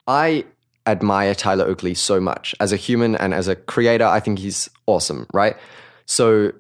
[0.07, 0.45] I
[0.87, 4.05] admire Tyler Oakley so much as a human and as a creator.
[4.05, 5.57] I think he's awesome, right?
[6.07, 6.53] So,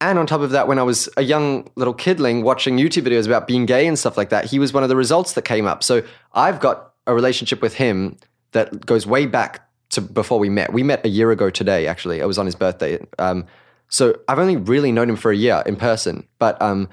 [0.00, 3.26] and on top of that, when I was a young little kidling watching YouTube videos
[3.26, 5.66] about being gay and stuff like that, he was one of the results that came
[5.66, 5.82] up.
[5.82, 8.16] So, I've got a relationship with him
[8.52, 10.72] that goes way back to before we met.
[10.72, 12.20] We met a year ago today, actually.
[12.20, 12.98] It was on his birthday.
[13.18, 13.46] Um,
[13.88, 16.88] so, I've only really known him for a year in person, but um,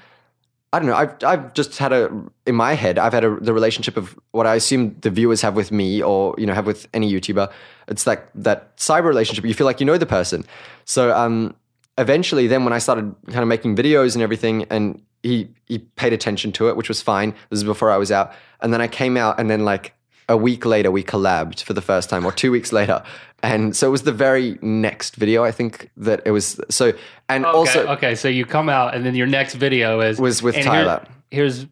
[0.72, 0.94] I don't know.
[0.94, 2.10] I've I've just had a
[2.46, 2.96] in my head.
[2.98, 6.34] I've had a the relationship of what I assume the viewers have with me, or
[6.38, 7.50] you know, have with any YouTuber.
[7.88, 9.44] It's like that cyber relationship.
[9.44, 10.44] You feel like you know the person.
[10.84, 11.56] So um,
[11.98, 16.12] eventually, then when I started kind of making videos and everything, and he he paid
[16.12, 17.34] attention to it, which was fine.
[17.50, 19.92] This is before I was out, and then I came out, and then like
[20.30, 23.02] a week later, we collabed for the first time, or two weeks later.
[23.42, 26.60] And so it was the very next video, I think that it was.
[26.70, 26.92] So
[27.28, 30.42] and Okay, also okay, so you come out, and then your next video is Was
[30.42, 31.04] with and here- Tyler.
[31.30, 31.66] here's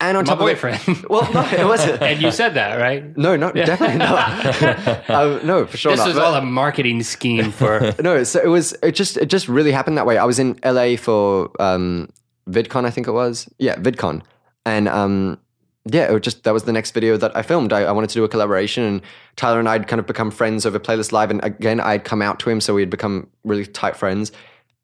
[0.00, 1.04] and on my top of it- boyfriend.
[1.10, 2.02] well, no, it wasn't.
[2.02, 3.16] and you said that, right?
[3.16, 5.10] No, not definitely not.
[5.10, 6.06] um, no, for sure This not.
[6.08, 7.92] was But- all a marketing scheme for.
[8.02, 8.74] no, so it was.
[8.82, 10.18] It just it just really happened that way.
[10.18, 12.08] I was in LA for um,
[12.50, 13.48] VidCon, I think it was.
[13.58, 14.22] Yeah, VidCon,
[14.66, 15.38] and um,
[15.84, 17.72] yeah, it was just that was the next video that I filmed.
[17.72, 19.02] I, I wanted to do a collaboration, and
[19.36, 22.04] Tyler and I had kind of become friends over Playlist Live, and again, I had
[22.04, 24.30] come out to him, so we had become really tight friends,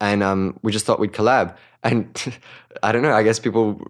[0.01, 1.55] and um, we just thought we'd collab.
[1.83, 2.37] And
[2.83, 3.13] I don't know.
[3.13, 3.81] I guess people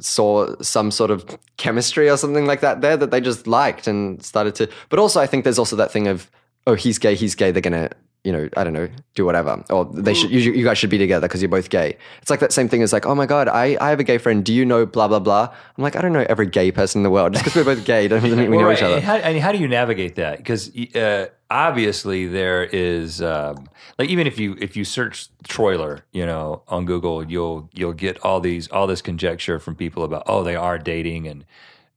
[0.00, 4.22] saw some sort of chemistry or something like that there that they just liked and
[4.22, 4.68] started to.
[4.90, 6.30] But also, I think there's also that thing of
[6.66, 7.50] oh, he's gay, he's gay.
[7.50, 7.90] They're gonna,
[8.28, 10.30] you know, I don't know, do whatever, or they should.
[10.30, 11.96] You, you guys should be together because you're both gay.
[12.20, 14.18] It's like that same thing as like, oh my god, I, I have a gay
[14.18, 14.44] friend.
[14.44, 15.48] Do you know blah blah blah?
[15.78, 17.32] I'm like, I don't know every gay person in the world.
[17.32, 18.96] Just because we're both gay doesn't mean we know Well, each other.
[18.96, 20.36] And how, and how do you navigate that?
[20.36, 23.66] Because uh, obviously there is um,
[23.98, 28.22] like even if you if you search Troyler, you know, on Google, you'll you'll get
[28.22, 31.46] all these all this conjecture from people about oh they are dating and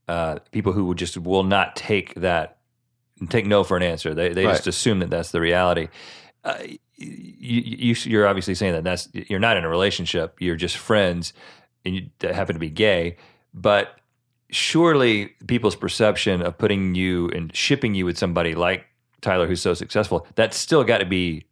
[0.08, 2.56] uh, people who just will not take that
[3.28, 4.14] take no for an answer.
[4.14, 5.88] They they just assume that that's the reality.
[6.44, 6.58] Uh,
[6.96, 7.62] you,
[7.92, 10.40] you you're obviously saying that that's you're not in a relationship.
[10.40, 11.32] You're just friends,
[11.84, 13.16] and you that happen to be gay,
[13.54, 13.98] but
[14.50, 18.86] surely people's perception of putting you and shipping you with somebody like
[19.20, 21.46] Tyler, who's so successful, that's still got to be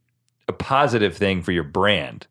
[0.48, 2.26] a positive thing for your brand,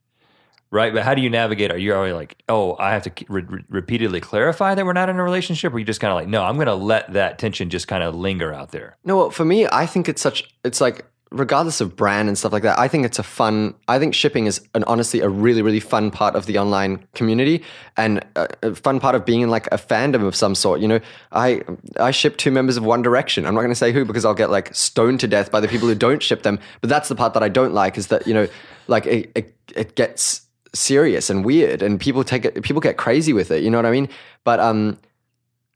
[0.70, 0.94] right?
[0.94, 1.72] But how do you navigate?
[1.72, 5.10] Are you already like, oh, I have to re- re- repeatedly clarify that we're not
[5.10, 7.40] in a relationship, or you just kind of like, no, I'm going to let that
[7.40, 8.98] tension just kind of linger out there?
[9.04, 10.44] No, well, for me, I think it's such.
[10.64, 12.80] It's like regardless of brand and stuff like that.
[12.80, 13.76] I think it's a fun.
[13.88, 17.64] I think shipping is an honestly a really really fun part of the online community
[17.98, 20.80] and a, fun part of being in like a fandom of some sort.
[20.80, 21.00] You know,
[21.32, 21.62] I
[22.00, 23.46] I ship two members of One Direction.
[23.46, 25.68] I'm not going to say who because I'll get like stoned to death by the
[25.68, 26.60] people who don't ship them.
[26.82, 28.48] But that's the part that I don't like is that you know,
[28.88, 30.42] like it it, it gets
[30.74, 33.88] serious and weird and people take it people get crazy with it you know what
[33.88, 34.08] i mean
[34.44, 34.96] but um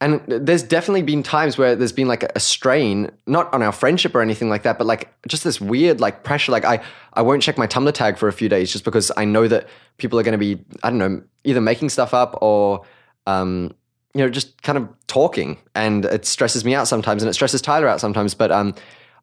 [0.04, 4.14] and there's definitely been times where there's been like a strain, not on our friendship
[4.16, 6.51] or anything like that, but like just this weird like pressure.
[6.51, 6.84] Like I,
[7.14, 9.68] I won't check my Tumblr tag for a few days just because I know that
[9.97, 12.84] people are going to be, I don't know, either making stuff up or,
[13.28, 13.74] um,
[14.14, 17.62] you know, just kind of talking, and it stresses me out sometimes, and it stresses
[17.62, 18.36] Tyler out sometimes.
[18.36, 18.76] But um,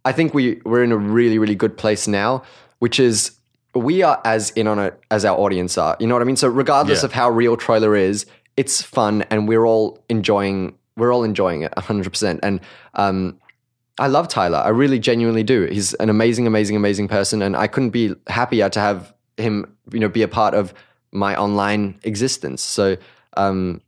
[0.05, 2.43] I think we we're in a really really good place now,
[2.81, 3.33] which is
[3.74, 5.97] we are as in on it as our audience are.
[6.01, 6.35] You know what I mean?
[6.37, 7.07] So regardless Yeah.
[7.07, 8.26] of how real Troyler is,
[8.61, 10.58] it's fun and we're all enjoying
[10.96, 12.61] we're all enjoying it 100% and
[12.94, 13.38] um
[13.98, 14.58] I love Tyler.
[14.58, 15.66] I really genuinely do.
[15.66, 20.00] He's an amazing amazing amazing person and I couldn't be happier to have him, you
[20.00, 20.72] know, be a part of
[21.12, 22.62] my online existence.
[22.62, 22.96] So
[23.36, 23.80] um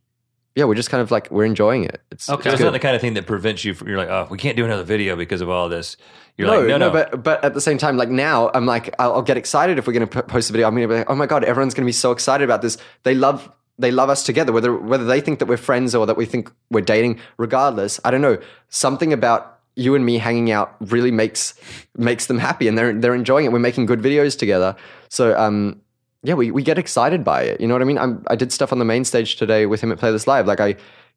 [0.55, 1.97] yeah, we're just kind of like we're enjoying it.
[2.11, 2.43] It's Okay.
[2.43, 4.27] So it's it's not the kind of thing that prevents you from, you're like, oh,
[4.29, 5.97] we can't do another video because of all this.
[6.37, 6.89] You're No, like, no, no.
[6.91, 9.87] but but at the same time, like now, I'm like, I'll, I'll get excited if
[9.87, 10.67] we're going to post a video.
[10.67, 12.61] I'm going to be like, oh my god, everyone's going to be so excited about
[12.61, 12.77] this.
[13.03, 13.49] They love
[13.79, 16.51] they love us together, whether whether they think that we're friends or that we think
[16.69, 17.19] we're dating.
[17.37, 18.37] Regardless, I don't know.
[18.69, 21.53] Something about you and me hanging out really makes
[21.97, 23.51] makes them happy, and they're they're enjoying it.
[23.51, 24.75] We're making good videos together,
[25.09, 25.79] so um.
[26.25, 27.59] Yeah, we, we get excited by it.
[27.59, 27.97] You know what I mean?
[27.97, 30.47] I'm, I did stuff on the main stage today with him at Playlist Live.
[30.47, 30.67] Like I,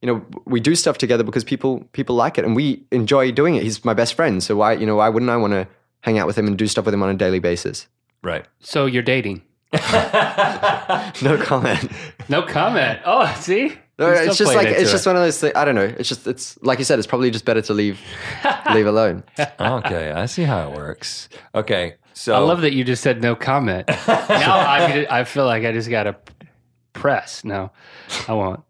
[0.02, 3.54] you know, we do stuff together because people people like it and we enjoy doing
[3.54, 3.62] it.
[3.62, 5.68] He's my best friend, so why you know why wouldn't I want to
[6.00, 7.86] hang out with him and do stuff with him on a daily basis?
[8.22, 8.46] right.
[8.58, 9.42] So you're dating.
[11.22, 11.90] No comment.
[12.28, 13.00] No comment.
[13.04, 13.72] Oh, see?
[13.98, 14.92] No, it's just like it's it.
[14.92, 15.54] just one of those things.
[15.56, 15.94] I don't know.
[15.98, 16.98] It's just it's like you said.
[16.98, 17.98] It's probably just better to leave
[18.74, 19.24] leave alone.
[19.58, 21.30] okay, I see how it works.
[21.54, 23.88] Okay, so I love that you just said no comment.
[24.08, 26.16] now I, I feel like I just got to
[26.92, 27.42] press.
[27.42, 27.70] No,
[28.28, 28.60] I won't.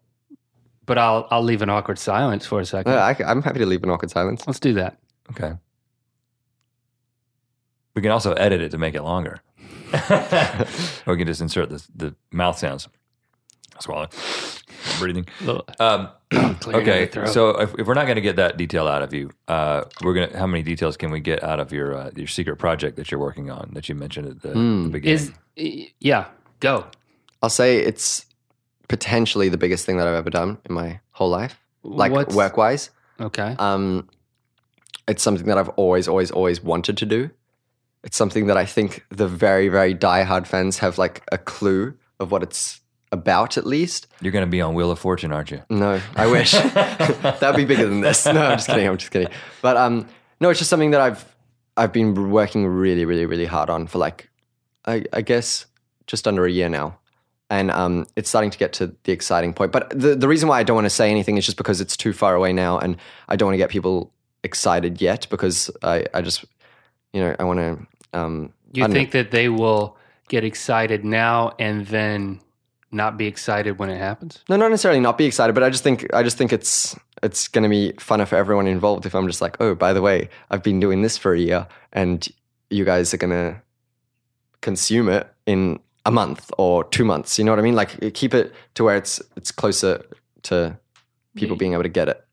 [0.85, 2.93] But I'll I'll leave an awkward silence for a second.
[2.93, 4.47] No, I, am happy to leave an awkward silence.
[4.47, 4.97] Let's do that.
[5.31, 5.53] Okay.
[7.95, 9.41] We can also edit it to make it longer.
[9.93, 12.87] Or we can just insert the, the mouth sounds.
[13.79, 14.07] Swallow.
[14.99, 15.27] Breathing.
[15.79, 16.09] Um,
[16.59, 19.29] Clearing okay, so if, if we're not going to get that detail out of you,
[19.47, 20.37] uh, we're gonna.
[20.37, 23.19] How many details can we get out of your uh, your secret project that you're
[23.19, 25.33] working on that you mentioned at the, the beginning?
[25.55, 26.25] is yeah,
[26.59, 26.87] go.
[27.41, 28.25] I'll say it's
[28.87, 32.57] potentially the biggest thing that I've ever done in my whole life, like What's- work
[32.57, 32.89] wise.
[33.19, 33.55] Okay.
[33.59, 34.09] Um,
[35.07, 37.29] it's something that I've always, always, always wanted to do.
[38.03, 42.31] It's something that I think the very, very diehard fans have like a clue of
[42.31, 42.81] what it's
[43.11, 44.07] about, at least.
[44.21, 45.63] you're going to be on Wheel of Fortune, aren't you?
[45.69, 48.25] No, I wish that'd be bigger than this.
[48.25, 48.87] No, I'm just kidding.
[48.87, 49.29] I'm just kidding.
[49.61, 50.07] But um,
[50.39, 51.25] no, it's just something that I've
[51.77, 54.29] I've been working really, really, really hard on for like,
[54.85, 55.67] I, I guess
[56.07, 56.97] just under a year now,
[57.49, 59.71] and um, it's starting to get to the exciting point.
[59.71, 61.95] But the the reason why I don't want to say anything is just because it's
[61.95, 62.97] too far away now, and
[63.29, 64.11] I don't want to get people
[64.43, 66.45] excited yet because I I just
[67.17, 68.53] you know I want to um.
[68.73, 68.93] You know.
[68.93, 69.97] think that they will
[70.27, 72.41] get excited now and then
[72.91, 74.43] not be excited when it happens?
[74.49, 77.47] No, not necessarily not be excited, but I just think I just think it's it's
[77.47, 80.29] going to be funner for everyone involved if I'm just like, oh, by the way,
[80.51, 82.27] I've been doing this for a year, and
[82.69, 83.61] you guys are going to
[84.61, 87.39] consume it in a month or two months.
[87.39, 87.75] You know what I mean?
[87.75, 90.05] Like keep it to where it's it's closer
[90.43, 90.77] to
[91.35, 92.23] people being able to get it.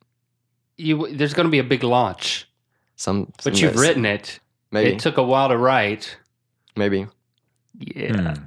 [0.77, 2.49] You there's going to be a big launch,
[2.97, 3.81] Some, but you've days.
[3.81, 4.41] written it.
[4.75, 6.17] Maybe It took a while to write.
[6.77, 7.07] maybe
[7.79, 8.35] Yeah.
[8.35, 8.43] Hmm.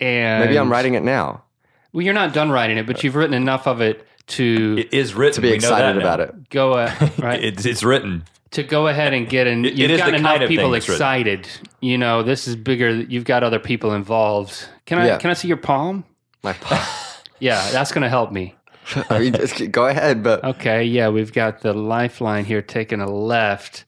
[0.00, 1.44] And maybe I'm writing it now
[1.92, 5.14] Well, you're not done writing it, but you've written enough of it to It is
[5.14, 5.34] written.
[5.36, 6.48] to be excited about it.
[6.50, 8.24] go uh, right It's, it's written.
[8.52, 9.64] to go ahead and get in.
[9.64, 11.48] It- it You've is got enough kind of people excited.
[11.80, 12.90] You know, this is bigger.
[12.90, 14.68] You've got other people involved.
[14.86, 15.18] Can I Yeah.
[15.18, 16.04] can I see your palm?
[16.42, 16.80] My, palm.
[17.38, 18.54] Yeah, that's going to help me.
[19.10, 23.10] I mean, just go ahead, but Okay, yeah, we've got the lifeline here taking a
[23.10, 23.84] left.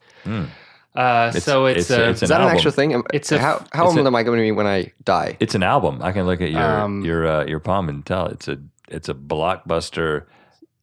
[0.99, 2.57] Uh, so it's, it's- uh, it's is an that an album.
[2.57, 3.03] actual thing?
[3.15, 5.37] It's a- how how old am I going to be when I die?
[5.41, 6.01] It's an album.
[6.03, 9.09] I can look at your Um, your uh, your palm and tell it's a it's
[9.09, 10.25] a blockbuster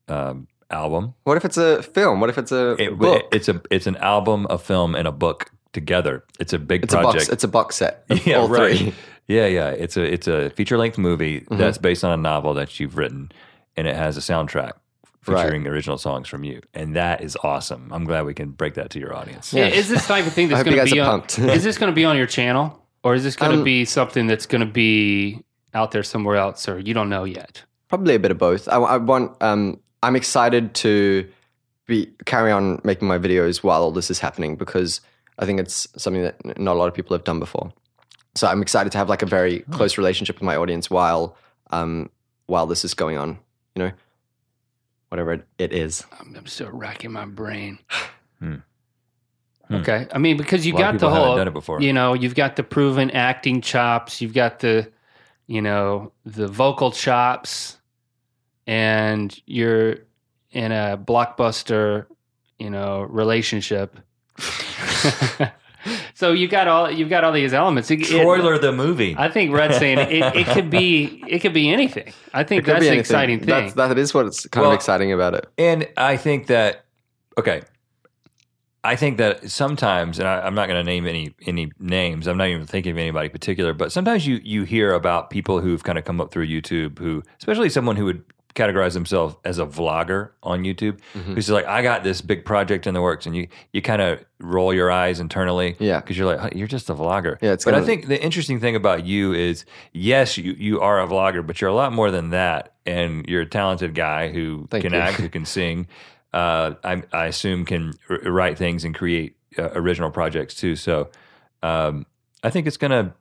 [0.07, 1.13] um, album.
[1.23, 2.19] What if it's a film?
[2.21, 3.23] What if it's a It, book?
[3.31, 6.23] It's a it's an album, a film, and a book together.
[6.39, 7.25] It's a big It's a project.
[7.25, 7.29] box.
[7.33, 8.05] It's a box set.
[8.09, 8.77] Of yeah, all right.
[8.77, 8.93] three.
[9.27, 9.69] Yeah, yeah.
[9.69, 11.57] It's a it's a feature length movie Mm-hmm.
[11.57, 13.31] that's based on a novel that you've written,
[13.75, 14.73] and it has a soundtrack
[15.25, 17.91] featuring original songs from you, and that is awesome.
[17.91, 19.53] I'm glad we can break that to your audience.
[19.53, 21.09] Yeah, Is this type of thing that's I hope you going to be on?
[21.21, 21.39] pumped.
[21.57, 23.85] is this going to be on your channel, or is this going to Um, be
[23.85, 25.41] something that's going to be
[25.73, 27.63] out there somewhere else, or you don't know yet?
[27.89, 28.67] Probably a bit of both.
[28.67, 29.31] I, I want.
[29.41, 31.27] Um, I'm excited to
[31.87, 35.01] be carry on making my videos while all this is happening because
[35.39, 37.71] I think it's something that not a lot of people have done before.
[38.35, 41.37] So I'm excited to have like a very close relationship with my audience while
[41.71, 42.09] um,
[42.47, 43.37] while this is going on.
[43.75, 43.91] You know,
[45.09, 46.05] whatever it, is.
[46.19, 47.79] I'm, I'm still racking my brain.
[48.39, 48.55] Hmm.
[49.71, 51.81] Okay, I mean because you A lot of got the whole, done it before.
[51.81, 54.91] you know, you've got the proven acting chops, you've got the,
[55.47, 57.77] you know, the vocal chops,
[58.67, 59.99] and you're
[60.51, 62.07] in a blockbuster,
[62.59, 63.97] you know, relationship.
[66.15, 67.91] so you got all you've got all these elements.
[67.91, 69.13] It- it- Troyler the movie.
[69.17, 72.11] I think Red's saying it, it could be it could be anything.
[72.33, 72.99] I think It could that's be the anything.
[73.01, 73.47] exciting thing.
[73.47, 75.45] That's, that is what's kind Well- of exciting about it.
[75.59, 76.85] And I think that
[77.37, 77.61] okay,
[78.83, 82.27] I think that sometimes, and I, I'm not going to name any any names.
[82.27, 85.83] I'm not even thinking of anybody particular, but sometimes you you hear about people who've
[85.83, 88.23] kind of come up through YouTube, who, especially someone who would
[88.55, 90.99] categorize himself as a vlogger on YouTube.
[91.13, 91.35] Mm-hmm.
[91.35, 94.23] He's like, I got this big project in the works, and you you kind of
[94.39, 95.99] roll your eyes internally, Yeah.
[95.99, 97.37] because you're like, "Huh, you're just a vlogger.
[97.41, 100.79] Yeah, it's but I kinda- think the interesting thing about you is, yes, you you
[100.81, 104.29] are a vlogger, but you're a lot more than that, and you're a talented guy
[104.29, 104.99] who Thank can you.
[104.99, 105.87] act, who can sing.
[106.33, 110.75] Uh, I, I assume can r- write things and create uh, original projects too.
[110.75, 111.09] So
[111.63, 112.05] um,
[112.43, 113.13] I think it's gonna.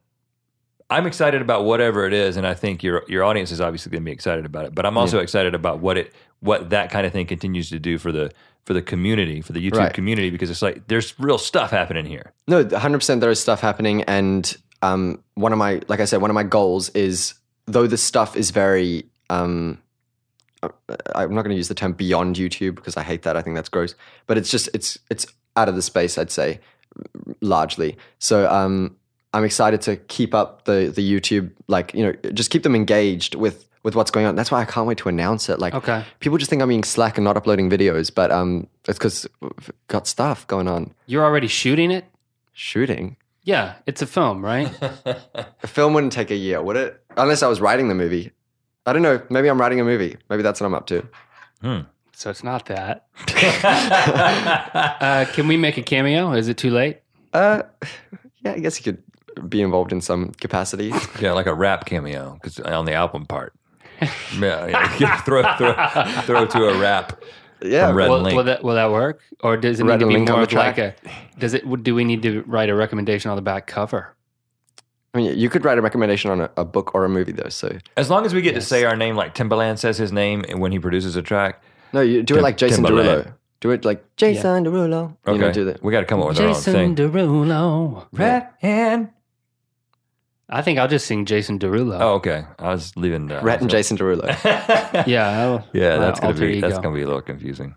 [0.90, 4.02] I'm excited about whatever it is, and I think your your audience is obviously going
[4.02, 4.74] to be excited about it.
[4.74, 7.98] But I'm also excited about what it what that kind of thing continues to do
[7.98, 8.30] for the
[8.64, 9.92] for the community, for the YouTube Right.
[9.94, 12.32] community, because it's like there's real stuff happening here.
[12.48, 14.02] No, 100% there is stuff happening.
[14.04, 17.34] And um, one of my, like I said, one of my goals is,
[17.66, 19.82] though the stuff is very, um,
[20.62, 20.70] uh,
[21.14, 23.36] I'm not going to use the term beyond YouTube because I hate that.
[23.36, 23.94] I think that's gross.
[24.26, 25.26] But it's just, it's, it's
[25.56, 26.60] out of the space, I'd say,
[27.42, 27.98] largely.
[28.18, 28.96] So um,
[29.34, 33.34] I'm excited to keep up the, the YouTube, like, you know, just keep them engaged
[33.34, 34.36] with, with what's going on.
[34.36, 35.58] That's why I can't wait to announce it.
[35.58, 36.04] Like, Okay.
[36.20, 39.70] people just think I'm being slack and not uploading videos, but um, it's because we've
[39.88, 40.94] got stuff going on.
[41.06, 42.04] You're already shooting it?
[42.52, 43.16] Shooting.
[43.42, 44.72] Yeah, it's a film, right?
[45.62, 47.02] A film wouldn't take a year, would it?
[47.16, 48.30] Unless I was writing the movie.
[48.86, 49.20] I don't know.
[49.28, 50.16] Maybe I'm writing a movie.
[50.30, 51.06] Maybe that's what I'm up to.
[51.60, 51.80] Hmm.
[52.12, 53.06] so it's not that.
[54.14, 56.32] Uh, can we make a cameo?
[56.32, 57.00] Is it too late?
[57.32, 57.62] Uh,
[58.44, 59.02] yeah, I guess you could
[59.48, 60.92] be involved in some capacity.
[61.20, 63.52] yeah, like a rap cameo because on the album part.
[64.38, 65.20] yeah, yeah.
[65.22, 65.74] throw, throw,
[66.22, 67.22] throw to a rap.
[67.62, 68.36] Yeah, From Rhett Will, Link.
[68.36, 70.42] will that will that work, or does it Rhett need to be Link on more
[70.42, 70.98] of like track?
[71.06, 71.38] a?
[71.38, 71.82] Does it?
[71.82, 74.14] Do we need to write a recommendation on the back cover?
[75.14, 77.48] I mean, you could write a recommendation on a, a book or a movie, though.
[77.48, 80.44] So As long as we get to say our name like Timbaland says his name
[80.56, 81.62] when he produces a track.
[81.92, 83.22] no, you do it like Jason Timbaland.
[83.24, 83.34] Derulo.
[83.60, 85.16] Do it like Jason Derulo.
[85.26, 85.82] Okay, You know, do that.
[85.82, 86.96] we got to come up with our own Jason thing.
[86.96, 88.08] Derulo.
[88.12, 89.10] Red hand.
[90.48, 91.98] I think I'll just sing Jason Derulo.
[92.00, 92.44] Oh, okay.
[92.58, 93.30] I was leaving.
[93.32, 94.26] Uh, Rhett and Jason Derulo.
[95.06, 96.82] yeah, I'll- Yeah, my that's gonna alter be that's ego.
[96.82, 97.74] gonna be a little confusing.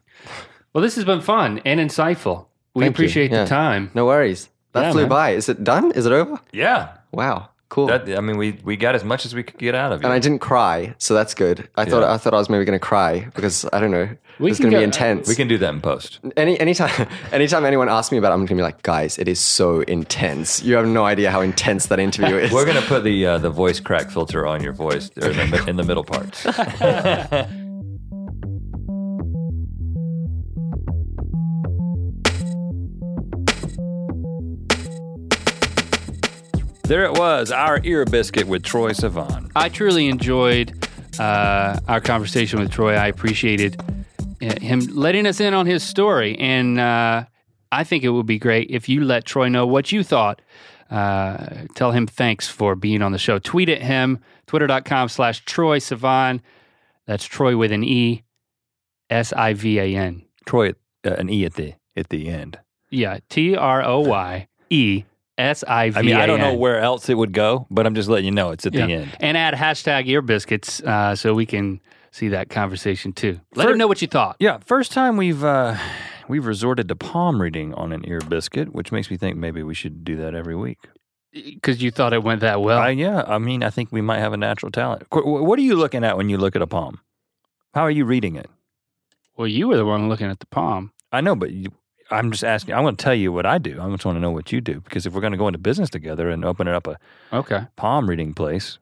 [0.74, 2.46] Well, this has been fun and insightful.
[2.76, 3.06] We Thank you.
[3.06, 3.44] appreciate Yeah.
[3.44, 3.92] the time.
[3.96, 4.50] No worries.
[4.74, 5.10] That Yeah, flew man.
[5.10, 5.30] by.
[5.32, 5.92] Is it done?
[5.94, 6.40] Is it over?
[6.52, 7.88] Yeah, Wow, cool.
[7.88, 10.06] that I mean, we we got as much as we could get out of you.
[10.06, 11.68] and I didn't cry, so that's good.
[11.76, 14.10] I thought I thought I was maybe going to cry because I don't know.
[14.40, 15.28] We it's going to be intense.
[15.28, 16.20] we can do that in post.
[16.36, 19.40] Any anytime anytime anyone asks me about it, I'm gonna be like, guys, it is
[19.40, 20.62] so intense.
[20.62, 22.52] You have no idea how intense that interview is.
[22.52, 25.76] We're gonna put the uh, the voice crack filter on your voice in the, in
[25.76, 26.46] the middle parts.
[36.88, 39.52] there it was, our ear biscuit with Troye Sivan.
[39.56, 40.88] I truly enjoyed
[41.20, 42.98] uh, our conversation with Troye.
[42.98, 43.82] I appreciated
[44.42, 46.38] uh, him letting us in on his story.
[46.40, 47.26] And uh,
[47.72, 50.42] I think it would be great if you let Troye know what you thought.
[50.90, 53.38] Uh, tell him thanks for being on the show.
[53.38, 56.40] Tweet at him, twitter.com slash Troye Sivan.
[57.06, 58.24] That's Troy with an E,
[59.10, 60.24] S I V A N.
[60.46, 60.70] Troy,
[61.06, 62.60] uh, an e at the at the end.
[62.90, 65.04] Yeah, T R O Y E
[65.38, 67.94] S I V I mean, I don't know where else it would go, but I'm
[67.96, 68.88] just letting you know it's at Yeah.
[68.88, 69.18] the end.
[69.20, 71.80] And add hashtag ear biscuits uh, so we can
[72.12, 73.40] see that conversation too.
[73.56, 74.38] Let For- him know what you thought.
[74.40, 75.76] Yeah, first time we've uh,
[76.28, 79.74] we've resorted to palm reading on an ear biscuit, which makes me think maybe we
[79.76, 80.80] should do that every week.
[81.34, 82.80] Because you thought it went that well.
[82.82, 85.04] Uh, yeah, I mean, I think we might have a natural talent.
[85.12, 87.00] What are you looking at when you look at a palm?
[87.76, 88.50] How are you reading it?
[89.36, 90.92] well, you were the one looking at the palm.
[91.12, 91.70] I know, but you,
[92.12, 92.74] I'm just asking.
[92.74, 93.72] I want to tell you what I do.
[93.82, 95.60] I just want to know what you do because if we're going to go into
[95.60, 96.98] business together and open it up a
[97.34, 97.66] Okay.
[97.76, 98.78] palm reading place,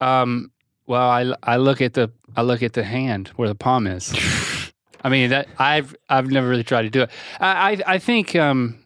[0.00, 0.50] Um.
[0.86, 4.14] Well, I, I look at the I look at the hand where the palm is.
[5.04, 7.10] I mean that I've I've never really tried to do it.
[7.40, 8.78] I I, I think um.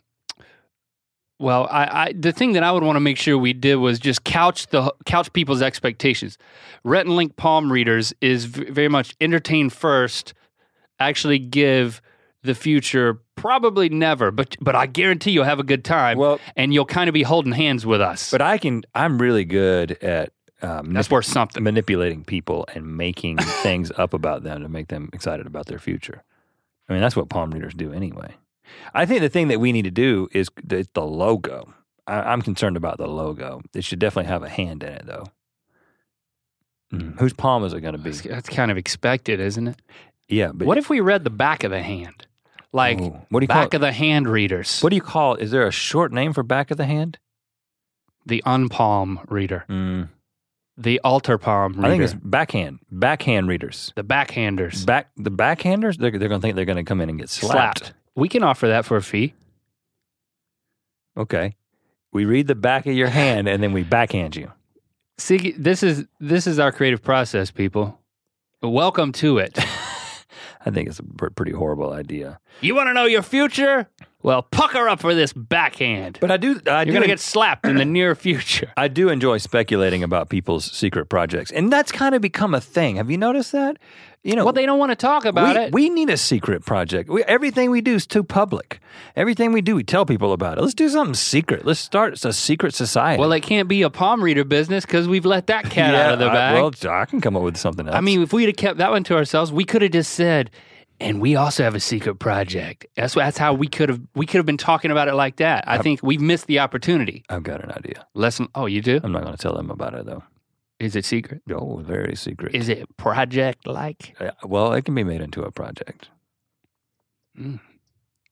[1.39, 3.99] Well, I, I the thing that I would want to make sure we did was
[3.99, 6.39] just couch the couch people's expectations.
[6.85, 10.35] Rhett and Link palm readers is v- very much entertain first,
[11.01, 12.01] actually give
[12.45, 16.19] the future probably never, but but I guarantee you'll have a good time.
[16.19, 18.31] Well- and you'll kind of be holding hands with us.
[18.31, 18.83] but I can.
[18.95, 20.33] I'm really good at.
[20.61, 21.61] Um, that's worth something.
[21.63, 26.23] manipulating people and making things up about them to make them excited about their future.
[26.89, 28.35] I mean, that's what palm readers do anyway.
[28.95, 31.75] I think the thing that we need to do is the, the logo.
[32.07, 33.61] I, I'm concerned about the logo.
[33.75, 35.25] It should definitely have a hand in it, though.
[36.93, 37.19] Mm.
[37.19, 38.11] Whose palm is it going to be?
[38.11, 39.83] That's, that's kind of expected, isn't it?
[40.29, 42.27] Yeah, but What if we read the back of the hand?
[42.73, 44.81] Like Oh, what do you back call of the hand readers.
[44.81, 45.35] what do you call?
[45.35, 47.19] Is there a short name for back of the hand?
[48.25, 49.65] the unpalm reader.
[49.69, 50.09] Mm,
[50.79, 51.87] The altar palm reader.
[51.87, 52.79] I think it's backhand.
[52.91, 53.93] Backhand readers.
[53.97, 54.87] the backhanders.
[54.87, 55.97] Back the backhanders.
[55.99, 57.79] They're, they're going to think they're going to come in and get slapped.
[57.81, 57.95] slapped.
[58.15, 59.35] We can offer that for a fee.
[61.17, 61.57] Okay.
[62.13, 64.53] We read the back of your hand and then we backhand you.
[65.19, 67.99] See, this is this is our creative process, people.
[68.63, 69.59] welcome to it.
[70.65, 72.39] I think it's a pr- pretty horrible idea.
[72.61, 73.89] you want to know your future?
[74.23, 76.19] Well, pucker up for this backhand.
[76.21, 76.61] But I do.
[76.69, 78.73] I You're going to get slapped in the near future.
[78.77, 82.97] I do enjoy speculating about people's secret projects, and that's kind of become a thing.
[82.97, 83.79] Have you noticed that?
[84.25, 85.73] You know, Well, they don't want to talk about we, it.
[85.73, 87.11] we need a secret project.
[87.11, 88.79] We, everything we do is too public.
[89.17, 90.61] Everything we do, we tell people about it.
[90.61, 91.67] Let's do something secret.
[91.67, 93.19] Let's start a secret society.
[93.21, 96.19] well, it can't be a palm reader business because we've let that cat out of
[96.21, 96.55] the I- bag.
[96.55, 97.97] well, I can come up with something else.
[97.97, 100.53] I mean, if we'd have kept that one to ourselves, we could have just said,
[101.01, 104.37] "And we also have a secret project." That's that's how we could have we could
[104.39, 105.65] have been talking about it like that.
[105.67, 107.25] I think we've missed the opportunity.
[107.29, 108.07] I've got an idea.
[108.15, 108.47] Lesson.
[108.55, 109.01] Oh, you do?
[109.03, 110.23] I'm not going to tell them about it though.
[110.83, 111.43] Is it secret?
[111.47, 112.55] No, very secret.
[112.55, 114.17] Is it project like?
[114.21, 116.09] Uh, well, it can be made into a project.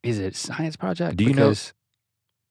[0.02, 1.16] Is it science project?
[1.16, 1.54] Do you know-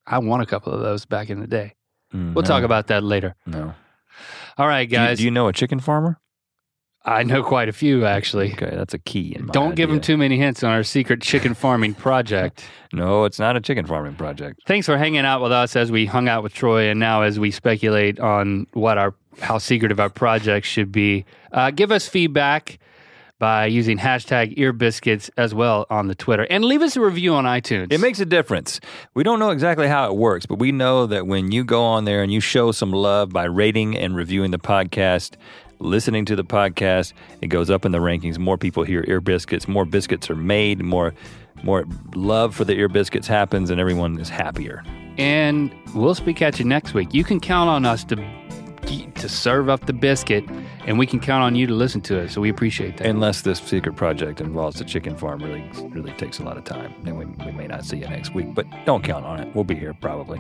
[0.08, 1.76] I won a couple of those back in the day.
[2.14, 3.36] Mm, We'll no, talk about that later.
[3.45, 3.76] No,
[4.58, 5.18] All right, Do you- guys.
[5.20, 6.20] Do you, know a chicken farmer?
[7.06, 8.52] I know quite a few actually.
[8.54, 9.38] Okay, that's a key.
[9.52, 12.64] Don't give them too many hints on our secret chicken farming project.
[12.91, 14.62] No, it's not a chicken farming project.
[14.66, 17.39] Thanks for hanging out with us as we hung out with Troye, and now as
[17.39, 21.25] we speculate on what our how secretive our project should be.
[21.51, 22.80] Uh, give us feedback
[23.39, 27.45] by using hashtag earbiscuits as well on the Twitter, and leave us a review on
[27.45, 27.88] iTunes.
[27.89, 28.82] It makes a difference.
[29.13, 32.03] We don't know exactly how it works, but we know that when you go on
[32.03, 35.36] there and you show some love by rating and reviewing the podcast,
[35.80, 38.38] listening to the podcast, it goes up in the rankings.
[38.38, 41.13] More people hear ear biscuits, more biscuits are made, more
[41.63, 44.84] more love for the ear biscuits happens, and everyone is happier.
[45.17, 47.13] and we'll speak at you next week.
[47.13, 48.15] You can count on us to
[48.82, 50.43] to serve up the biscuit,
[50.86, 52.30] and we can count on you to listen to it.
[52.30, 53.07] So we appreciate that.
[53.07, 56.93] Unless this secret project involves the chicken farm, really really takes a lot of time,
[57.03, 58.53] then we, we may not see you next week.
[58.53, 59.53] But don't count on it.
[59.55, 60.39] We'll be here probably.